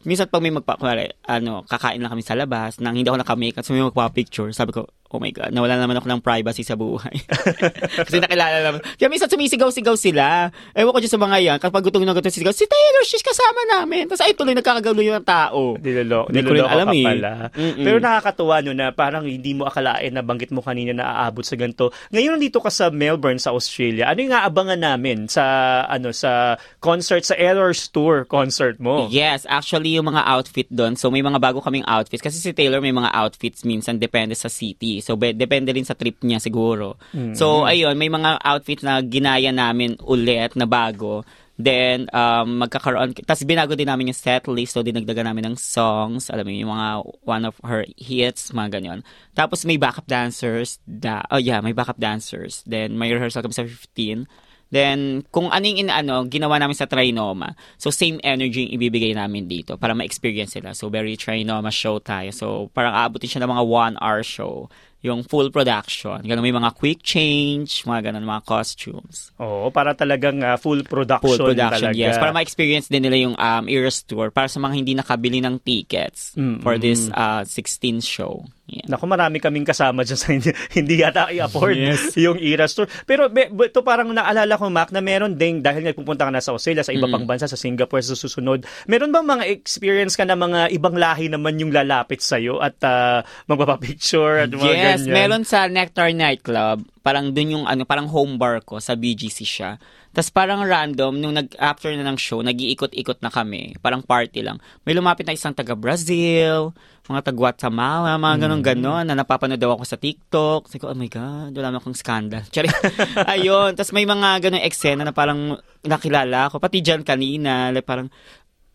minsan 0.05 0.27
pag 0.27 0.43
may 0.43 0.51
magpa, 0.51 0.77
kunwari, 0.77 1.09
ano, 1.25 1.63
kakain 1.65 2.03
lang 2.03 2.11
kami 2.11 2.21
sa 2.21 2.35
labas, 2.35 2.77
nang 2.83 2.93
hindi 2.93 3.07
ako 3.07 3.23
naka-makeup, 3.23 3.63
so 3.63 3.73
may 3.73 3.81
magpa-picture, 3.81 4.51
sabi 4.51 4.75
ko, 4.75 4.85
oh 5.13 5.21
my 5.21 5.29
God, 5.29 5.53
nawala 5.53 5.77
naman 5.77 6.01
ako 6.01 6.09
ng 6.09 6.21
privacy 6.25 6.65
sa 6.65 6.73
buhay. 6.73 7.13
Kasi 8.09 8.17
nakilala 8.17 8.57
naman. 8.65 8.79
Kaya 8.97 9.07
minsan 9.13 9.29
sumisigaw-sigaw 9.29 9.93
sila. 9.93 10.49
Ewan 10.73 10.89
ko 10.89 10.99
dyan 10.99 11.13
sa 11.13 11.21
mga 11.21 11.37
yan, 11.37 11.57
kapag 11.61 11.85
gutong 11.85 12.01
na 12.01 12.17
gutong 12.17 12.33
sisigaw, 12.33 12.49
si 12.49 12.65
Taylor, 12.65 13.05
she's 13.05 13.21
kasama 13.21 13.61
namin. 13.77 14.09
Tapos 14.09 14.25
ay, 14.25 14.33
tuloy 14.33 14.57
nagkakagulo 14.57 15.05
yung 15.05 15.21
tao. 15.21 15.77
Nilolo, 15.77 16.33
Hindi 16.33 16.41
ko 16.41 16.53
rin 16.57 16.65
alam 16.65 16.89
eh. 16.89 17.05
pala. 17.05 17.31
Mm-mm. 17.53 17.85
Pero 17.85 17.97
nakakatuwa 18.01 18.55
no 18.65 18.73
na 18.73 18.89
parang 18.89 19.29
hindi 19.29 19.53
mo 19.53 19.69
akalain 19.69 20.09
na 20.09 20.25
banggit 20.25 20.49
mo 20.49 20.65
kanina 20.65 20.97
na 20.97 21.05
aabot 21.21 21.45
sa 21.45 21.53
ganito. 21.53 21.93
Ngayon 22.09 22.41
nandito 22.41 22.57
ka 22.57 22.73
sa 22.73 22.89
Melbourne 22.89 23.37
sa 23.37 23.53
Australia. 23.53 24.09
Ano 24.09 24.25
yung 24.25 24.33
aabangan 24.33 24.81
namin 24.81 25.29
sa 25.29 25.45
ano 25.85 26.09
sa 26.09 26.57
concert 26.81 27.21
sa 27.21 27.37
Errors 27.37 27.85
Tour 27.93 28.25
concert 28.25 28.81
mo? 28.81 29.05
Yes, 29.13 29.45
actually 29.45 29.93
yung 29.93 30.09
mga 30.09 30.25
outfit 30.25 30.65
doon. 30.73 30.97
So 30.97 31.13
may 31.13 31.21
mga 31.21 31.37
bago 31.37 31.61
kaming 31.61 31.85
outfits 31.85 32.23
kasi 32.23 32.41
si 32.41 32.49
Taylor 32.55 32.81
may 32.81 32.95
mga 32.95 33.13
outfits 33.13 33.61
minsan 33.61 34.01
depende 34.01 34.33
sa 34.33 34.47
city. 34.47 35.02
So 35.03 35.19
be- 35.19 35.35
depende 35.35 35.75
rin 35.75 35.83
sa 35.83 35.93
trip 35.93 36.23
niya 36.23 36.39
siguro. 36.39 36.95
So 37.35 37.67
ayun, 37.67 37.99
may 37.99 38.07
mga 38.07 38.39
outfits 38.39 38.81
na 38.81 39.03
ginaya 39.03 39.51
namin 39.51 39.99
ulit 40.01 40.55
na 40.55 40.63
bago. 40.63 41.27
Then, 41.53 42.09
um, 42.09 42.65
magkakaroon, 42.65 43.13
tapos 43.29 43.45
binago 43.45 43.77
din 43.77 43.85
namin 43.85 44.09
yung 44.09 44.17
set 44.17 44.49
list, 44.49 44.73
so 44.73 44.81
dinagdagan 44.81 45.29
namin 45.29 45.53
ng 45.53 45.57
songs, 45.61 46.33
alam 46.33 46.49
mo 46.49 46.49
yun, 46.49 46.65
yung 46.65 46.73
mga 46.73 46.89
one 47.29 47.43
of 47.45 47.55
her 47.61 47.85
hits, 47.93 48.49
mga 48.49 48.81
ganyan. 48.81 48.99
Tapos 49.37 49.61
may 49.61 49.77
backup 49.77 50.09
dancers, 50.09 50.81
da, 50.89 51.21
oh 51.29 51.37
yeah, 51.37 51.61
may 51.61 51.77
backup 51.77 52.01
dancers. 52.01 52.65
Then, 52.65 52.97
may 52.97 53.13
rehearsal 53.13 53.45
kami 53.45 53.53
sa 53.53 53.69
15. 53.69 54.25
Then, 54.73 55.21
kung 55.29 55.53
anong 55.53 55.77
in, 55.77 55.93
ano, 55.93 56.25
ginawa 56.25 56.57
namin 56.57 56.73
sa 56.73 56.89
Trinoma, 56.89 57.53
so 57.77 57.93
same 57.93 58.17
energy 58.25 58.65
yung 58.65 58.81
ibibigay 58.81 59.13
namin 59.13 59.45
dito 59.45 59.77
para 59.77 59.93
ma-experience 59.93 60.57
sila. 60.57 60.73
So, 60.73 60.89
very 60.89 61.13
Trinoma 61.13 61.69
show 61.69 62.01
tayo. 62.01 62.33
So, 62.33 62.73
parang 62.73 62.97
aabutin 62.97 63.29
siya 63.29 63.45
ng 63.45 63.53
mga 63.53 63.63
one-hour 63.69 64.25
show. 64.25 64.73
Yung 65.03 65.27
full 65.27 65.51
production. 65.51 66.23
Ganun, 66.23 66.39
may 66.39 66.55
mga 66.55 66.71
quick 66.79 67.03
change, 67.03 67.83
mga 67.83 68.09
ganun, 68.09 68.23
mga 68.23 68.47
costumes. 68.47 69.35
Oo, 69.35 69.67
para 69.67 69.91
talagang 69.91 70.39
ah, 70.39 70.55
full 70.55 70.87
production, 70.87 71.27
Full 71.27 71.51
production, 71.51 71.91
talaga. 71.91 71.99
yes. 71.99 72.15
Para 72.15 72.31
ma-experience 72.31 72.87
din 72.87 73.03
nila 73.03 73.19
yung 73.19 73.35
um, 73.35 73.63
Eras 73.67 73.99
Tour 74.07 74.31
para 74.31 74.47
sa 74.47 74.63
mga 74.63 74.73
hindi 74.79 74.95
nakabili 74.95 75.43
ng 75.43 75.59
tickets 75.59 76.31
for 76.63 76.79
this 76.79 77.11
uh, 77.11 77.43
16 77.43 77.99
show. 77.99 78.47
Yeah. 78.63 78.87
Naku, 78.87 79.03
marami 79.05 79.43
kaming 79.43 79.67
kasama 79.67 80.07
dyan 80.07 80.15
sa 80.15 80.31
hindi, 80.31 80.47
hindi 80.79 81.03
yata 81.03 81.27
i-afford 81.27 81.75
Yes. 81.75 82.15
yung 82.15 82.39
Eras 82.39 82.71
Tour. 82.71 82.87
Pero 83.03 83.27
be, 83.27 83.51
ito 83.51 83.83
parang 83.83 84.07
naalala 84.07 84.55
ko, 84.55 84.71
Mac, 84.71 84.87
na 84.89 85.03
meron 85.03 85.35
ding, 85.35 85.59
dahil 85.59 85.83
nga 85.83 85.91
pupunta 85.91 86.23
ka 86.23 86.31
na 86.31 86.39
sa 86.39 86.55
Australia, 86.55 86.79
sa 86.79 86.95
iba 86.95 87.11
pang 87.11 87.27
bansa, 87.27 87.43
sa 87.43 87.59
Singapore, 87.59 87.99
sa 87.99 88.15
susunod, 88.15 88.63
meron 88.87 89.11
bang 89.11 89.27
mga 89.27 89.51
experience 89.51 90.15
ka 90.15 90.23
na 90.23 90.39
mga 90.39 90.71
ibang 90.71 90.95
lahi 90.95 91.27
naman 91.27 91.59
yung 91.59 91.75
lalapit 91.75 92.23
sa'yo 92.23 92.63
at 92.63 92.79
uh, 92.81 93.19
magpapapicture 93.51 94.47
at 94.47 94.49
mga 94.49 94.63
Yes, 94.65 94.99
ganyan? 95.03 95.11
meron 95.11 95.43
sa 95.43 95.67
Nectar 95.67 96.15
Nightclub. 96.15 96.87
Parang 97.03 97.35
dun 97.35 97.51
yung 97.51 97.65
ano, 97.67 97.83
parang 97.83 98.07
home 98.07 98.39
bar 98.39 98.63
ko 98.63 98.79
sa 98.79 98.95
BGC 98.95 99.43
siya. 99.43 99.75
Tapos 100.09 100.31
parang 100.31 100.63
random, 100.63 101.19
nung 101.19 101.35
nag, 101.35 101.51
after 101.59 101.91
na 101.91 102.07
ng 102.07 102.15
show, 102.15 102.39
nag-iikot-ikot 102.39 103.19
na 103.19 103.27
kami. 103.27 103.75
Parang 103.77 103.99
party 103.99 104.39
lang. 104.39 104.55
May 104.81 104.95
lumapit 104.95 105.27
na 105.27 105.35
isang 105.35 105.51
taga-Brazil, 105.51 106.71
mga 107.03 107.27
taga-Guatemala, 107.27 108.15
mga 108.15 108.47
ganon-ganon, 108.47 109.03
na 109.03 109.19
napapanood 109.19 109.59
daw 109.59 109.75
ako 109.75 109.83
sa 109.83 109.99
TikTok. 109.99 110.71
Sabi 110.71 110.79
ko, 110.79 110.87
oh 110.87 110.95
my 110.95 111.11
God, 111.11 111.51
wala 111.51 111.67
naman 111.69 111.83
akong 111.83 111.99
scandal. 111.99 112.47
Ayun. 113.35 113.75
Tapos 113.75 113.91
may 113.91 114.07
mga 114.07 114.39
ganong 114.39 114.63
eksena 114.63 115.03
na 115.03 115.11
parang 115.11 115.59
nakilala 115.83 116.47
ako. 116.47 116.63
Pati 116.63 116.79
dyan 116.79 117.03
kanina, 117.03 117.75
like 117.75 117.83
parang, 117.83 118.07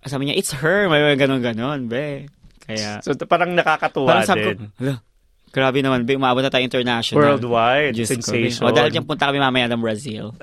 sabi 0.05 0.29
niya, 0.29 0.37
it's 0.37 0.53
her. 0.53 0.85
May 0.93 1.01
mga 1.01 1.25
ganon-ganon, 1.25 1.89
be. 1.89 2.29
Kaya, 2.69 3.01
So, 3.01 3.17
parang 3.25 3.57
nakakatuwa 3.57 4.21
parang 4.21 4.29
sabi 4.29 4.45
ko, 4.45 4.51
din. 4.53 4.69
hala, 4.77 5.01
grabe 5.51 5.83
naman, 5.83 6.05
be, 6.05 6.15
umabot 6.15 6.45
na 6.45 6.53
tayo 6.53 6.65
international. 6.65 7.41
Worldwide, 7.41 7.95
ko, 7.95 8.01
be. 8.01 8.09
sensation. 8.09 8.63
O, 8.65 8.73
dahil 8.73 8.91
dyan 8.93 9.07
punta 9.09 9.29
kami 9.29 9.41
mamaya 9.43 9.67
ng 9.69 9.83
Brazil. 9.83 10.37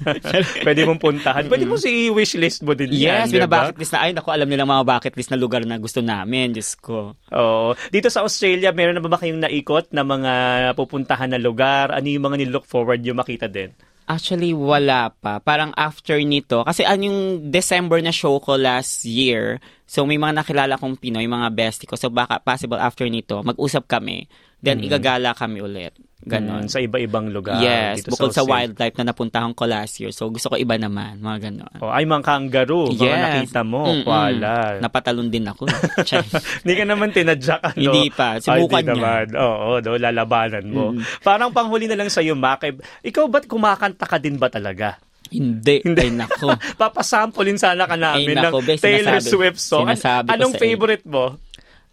Pwede 0.66 0.84
mong 0.84 1.00
puntahan. 1.00 1.46
Pwede 1.46 1.64
mo 1.64 1.80
si 1.80 2.12
wishlist 2.12 2.66
mo 2.66 2.74
din 2.74 2.92
yan, 2.92 3.26
yes, 3.26 3.34
di 3.34 3.38
ba? 3.42 3.46
binabucket 3.46 3.78
list 3.78 3.92
na, 3.94 4.06
ay, 4.06 4.12
naku, 4.12 4.28
alam 4.30 4.48
nila 4.48 4.68
mga 4.68 4.84
bucket 4.84 5.14
list 5.16 5.30
na 5.32 5.38
lugar 5.40 5.62
na 5.64 5.80
gusto 5.80 6.02
namin, 6.04 6.52
Diyos 6.52 6.76
ko. 6.78 7.16
Oo. 7.32 7.74
Dito 7.88 8.10
sa 8.10 8.22
Australia, 8.26 8.74
meron 8.74 8.98
na 8.98 9.02
ba 9.04 9.10
ba 9.10 9.18
kayong 9.18 9.42
naikot 9.42 9.90
na 9.90 10.02
mga 10.04 10.32
pupuntahan 10.76 11.32
na 11.32 11.40
lugar? 11.40 11.90
Ano 11.90 12.06
yung 12.06 12.24
mga 12.26 12.36
nilook 12.44 12.66
forward 12.68 13.00
yung 13.02 13.18
makita 13.18 13.48
din? 13.48 13.72
Actually, 14.08 14.56
wala 14.56 15.12
pa. 15.12 15.36
Parang 15.36 15.76
after 15.76 16.16
nito, 16.24 16.64
kasi 16.64 16.80
ano 16.80 17.12
yung 17.12 17.20
December 17.52 18.00
na 18.00 18.08
show 18.08 18.40
ko 18.40 18.56
last 18.56 19.04
year, 19.04 19.60
so 19.84 20.08
may 20.08 20.16
mga 20.16 20.40
nakilala 20.40 20.80
kong 20.80 20.96
Pinoy, 20.96 21.28
mga 21.28 21.52
bestie 21.52 21.84
ko, 21.84 21.92
so 21.92 22.08
baka 22.08 22.40
possible 22.40 22.80
after 22.80 23.04
nito, 23.04 23.44
mag-usap 23.44 23.84
kami, 23.84 24.24
then 24.58 24.80
igagala 24.80 25.32
kami 25.32 25.58
ulit. 25.58 25.94
Ganon. 26.18 26.66
Mm, 26.66 26.68
sa 26.68 26.82
iba-ibang 26.82 27.30
lugar. 27.30 27.62
yes, 27.62 28.02
dito 28.02 28.12
bukod 28.12 28.34
sa, 28.34 28.42
Australia. 28.42 28.68
wildlife 28.68 28.96
na 28.98 29.04
napuntahan 29.06 29.54
ko 29.54 29.64
last 29.64 29.96
year, 29.96 30.10
so 30.10 30.28
gusto 30.28 30.50
ko 30.50 30.58
iba 30.58 30.74
naman, 30.74 31.22
mga 31.22 31.48
ganon. 31.48 31.74
Oh, 31.78 31.88
ay, 31.88 32.04
mga 32.04 32.20
kangaroo. 32.20 32.90
Mga 32.90 33.16
nakita 33.16 33.62
mo. 33.62 33.86
Mm-mm. 33.86 34.04
Wala. 34.04 34.76
Napatalon 34.82 35.30
din 35.30 35.46
ako. 35.46 35.70
Hindi 36.66 36.74
ka 36.74 36.84
naman 36.84 37.14
tinadyak, 37.14 37.60
ano? 37.64 37.78
Hindi 37.78 38.10
pa. 38.10 38.36
Ay, 38.36 38.60
hindi 38.60 38.76
niya. 38.76 38.92
naman. 38.92 39.24
Oo, 39.32 39.78
do, 39.78 39.94
lalabanan 39.94 40.66
mo. 40.66 40.84
Parang 41.22 41.54
panghuli 41.54 41.86
na 41.86 41.96
lang 41.96 42.10
sa'yo, 42.10 42.34
Mac. 42.34 42.66
eh, 42.66 42.74
Ikaw 43.08 43.24
ba't 43.24 43.46
kumakanta 43.46 44.04
ka 44.04 44.18
din 44.18 44.36
ba 44.36 44.50
talaga? 44.50 44.98
Hindi. 45.30 45.80
Ay, 45.96 46.10
nako. 46.10 46.50
Papasampolin 46.76 47.56
sana 47.56 47.86
ka 47.86 47.94
namin 47.94 48.32
Ay, 48.32 48.36
nako, 48.36 48.58
ng 48.58 48.66
be, 48.66 48.74
Taylor 48.76 49.16
sinasabi- 49.16 49.30
Swift 49.30 49.60
song. 49.60 49.86
Sinasabi 49.86 50.28
Anong 50.28 50.52
sa 50.52 50.60
favorite 50.60 51.06
mo? 51.06 51.38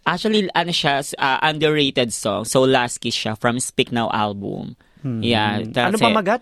Actually, 0.06 0.46
ano 0.54 0.70
siya, 0.70 1.02
uh, 1.18 1.38
underrated 1.42 2.14
song. 2.14 2.46
So, 2.46 2.62
Last 2.62 3.02
Kiss 3.02 3.18
siya 3.18 3.34
from 3.34 3.58
Speak 3.58 3.90
Now 3.90 4.06
album. 4.14 4.78
Yeah. 5.02 5.66
Ano 5.74 5.98
pa 5.98 6.10
magat? 6.14 6.40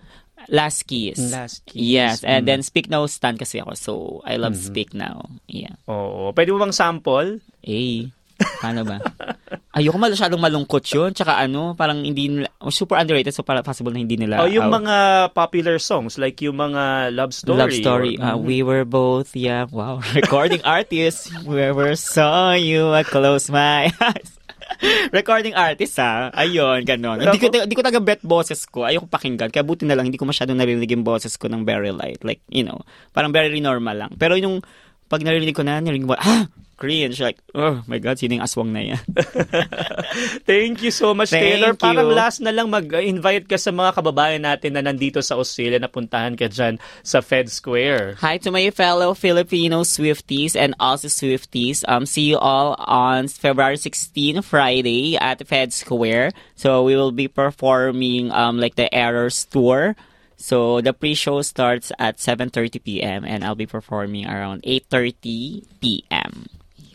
Last 0.49 0.85
Kiss. 0.85 1.17
Last 1.17 1.65
Kiss. 1.65 1.81
Yes. 1.81 2.21
And 2.21 2.45
then 2.45 2.61
Speak 2.61 2.89
Now 2.89 3.09
stand 3.09 3.41
kasi 3.41 3.57
ako. 3.57 3.73
So, 3.73 3.91
I 4.21 4.37
love 4.37 4.53
Mm-hmm. 4.53 4.69
Speak 4.69 4.93
Now. 4.93 5.33
Yeah. 5.49 5.81
Oo. 5.89 6.29
Pwede 6.37 6.53
mo 6.53 6.61
bang 6.61 6.73
sample? 6.77 7.41
Eh, 7.65 8.13
paano 8.59 8.81
ba? 8.83 8.97
Ayoko 9.71 9.99
masyadong 9.99 10.39
malungkot 10.39 10.83
yun. 10.87 11.11
Tsaka 11.11 11.35
ano, 11.35 11.75
parang 11.75 11.99
hindi 11.99 12.31
nila, 12.31 12.47
super 12.71 12.95
underrated. 12.95 13.35
So, 13.35 13.43
para 13.43 13.59
possible 13.59 13.91
na 13.91 13.99
hindi 13.99 14.15
nila. 14.15 14.39
oh, 14.39 14.47
yung 14.47 14.71
out. 14.71 14.79
mga 14.79 14.95
popular 15.35 15.75
songs, 15.77 16.15
like 16.15 16.39
yung 16.39 16.55
mga 16.55 17.11
love 17.11 17.35
story. 17.35 17.59
Love 17.59 17.75
story. 17.75 18.13
or- 18.15 18.23
Uh, 18.25 18.37
we 18.39 18.63
were 18.63 18.83
both, 18.83 19.35
yeah, 19.35 19.67
wow. 19.69 19.99
Recording 20.15 20.63
artists. 20.63 21.27
Whoever 21.43 21.93
saw 21.95 22.55
you, 22.55 22.91
I 22.91 23.03
close 23.03 23.51
my 23.51 23.91
eyes. 23.99 24.31
Recording 25.13 25.55
artist, 25.55 25.95
ha? 26.01 26.33
Ayun, 26.35 26.83
ganon. 26.83 27.21
Hindi 27.21 27.39
ko, 27.39 27.47
hindi 27.47 27.75
ko 27.77 27.83
taga 27.85 28.01
bet 28.03 28.19
boses 28.19 28.65
ko. 28.67 28.83
Ayoko 28.83 29.07
pakinggan. 29.07 29.47
Kaya 29.53 29.63
buti 29.63 29.85
na 29.87 29.95
lang, 29.95 30.09
hindi 30.09 30.19
ko 30.19 30.25
masyadong 30.25 30.57
narinig 30.57 30.89
yung 30.91 31.05
boses 31.05 31.37
ko 31.37 31.47
ng 31.47 31.63
very 31.63 31.93
light. 31.95 32.19
Like, 32.25 32.41
you 32.49 32.65
know, 32.65 32.81
parang 33.13 33.31
very 33.31 33.61
normal 33.61 33.95
lang. 33.95 34.11
Pero 34.17 34.35
yung, 34.35 34.59
pag 35.07 35.21
narinig 35.21 35.55
ko 35.55 35.61
na, 35.61 35.77
narinig 35.81 36.07
mo, 36.07 36.17
ah, 36.17 36.49
cringe. 36.77 37.17
Like, 37.19 37.39
oh 37.55 37.81
my 37.87 37.99
God, 37.99 38.19
sino 38.19 38.37
yung 38.37 38.45
aswang 38.45 38.71
na 38.75 38.83
yan? 38.83 39.03
Thank 40.49 40.83
you 40.83 40.91
so 40.91 41.15
much, 41.15 41.31
Thank 41.31 41.43
Taylor. 41.43 41.73
Parang 41.73 42.11
you. 42.11 42.15
last 42.15 42.43
na 42.43 42.51
lang 42.51 42.69
mag-invite 42.69 43.47
ka 43.47 43.55
sa 43.55 43.71
mga 43.71 43.95
kababayan 43.95 44.43
natin 44.43 44.75
na 44.75 44.83
nandito 44.83 45.23
sa 45.23 45.39
Australia 45.39 45.79
na 45.79 45.89
puntahan 45.89 46.35
ka 46.35 46.51
dyan 46.51 46.77
sa 47.01 47.23
Fed 47.23 47.47
Square. 47.49 48.19
Hi 48.19 48.37
to 48.37 48.51
my 48.51 48.69
fellow 48.69 49.15
Filipino 49.15 49.81
Swifties 49.87 50.53
and 50.53 50.75
also 50.79 51.07
Swifties. 51.07 51.81
Um, 51.87 52.05
see 52.05 52.27
you 52.35 52.37
all 52.37 52.75
on 52.77 53.31
February 53.31 53.79
16, 53.79 54.43
Friday 54.43 55.15
at 55.17 55.41
Fed 55.47 55.71
Square. 55.71 56.35
So 56.55 56.83
we 56.83 56.95
will 56.95 57.15
be 57.15 57.27
performing 57.31 58.31
um 58.35 58.59
like 58.59 58.75
the 58.75 58.91
Errors 58.91 59.47
tour. 59.47 59.95
So 60.37 60.81
the 60.81 60.93
pre-show 60.93 61.41
starts 61.41 61.91
at 61.97 62.17
7:30 62.17 62.83
p.m. 62.83 63.25
and 63.25 63.43
I'll 63.43 63.57
be 63.57 63.65
performing 63.65 64.27
around 64.27 64.61
8:30 64.63 65.63
p.m. 65.81 66.45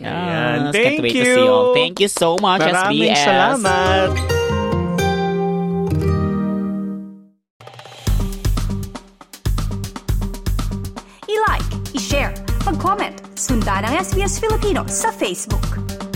Yeah, 0.00 0.72
Thank 0.72 0.84
Can't 0.96 1.02
wait 1.02 1.14
you. 1.14 1.24
to 1.24 1.34
see 1.34 1.44
you 1.44 1.50
all. 1.50 1.74
Thank 1.74 2.00
you 2.00 2.08
so 2.08 2.36
much, 2.40 2.62
Maraming 2.64 3.12
SBS. 3.12 3.20
salamat. 3.20 4.10
I-like, 11.28 11.68
i-share, 11.94 12.32
mag-comment, 12.66 13.16
sundan 13.38 13.86
ang 13.86 13.94
SBS 14.00 14.40
Filipino 14.40 14.84
sa 14.88 15.12
Facebook. 15.14 16.09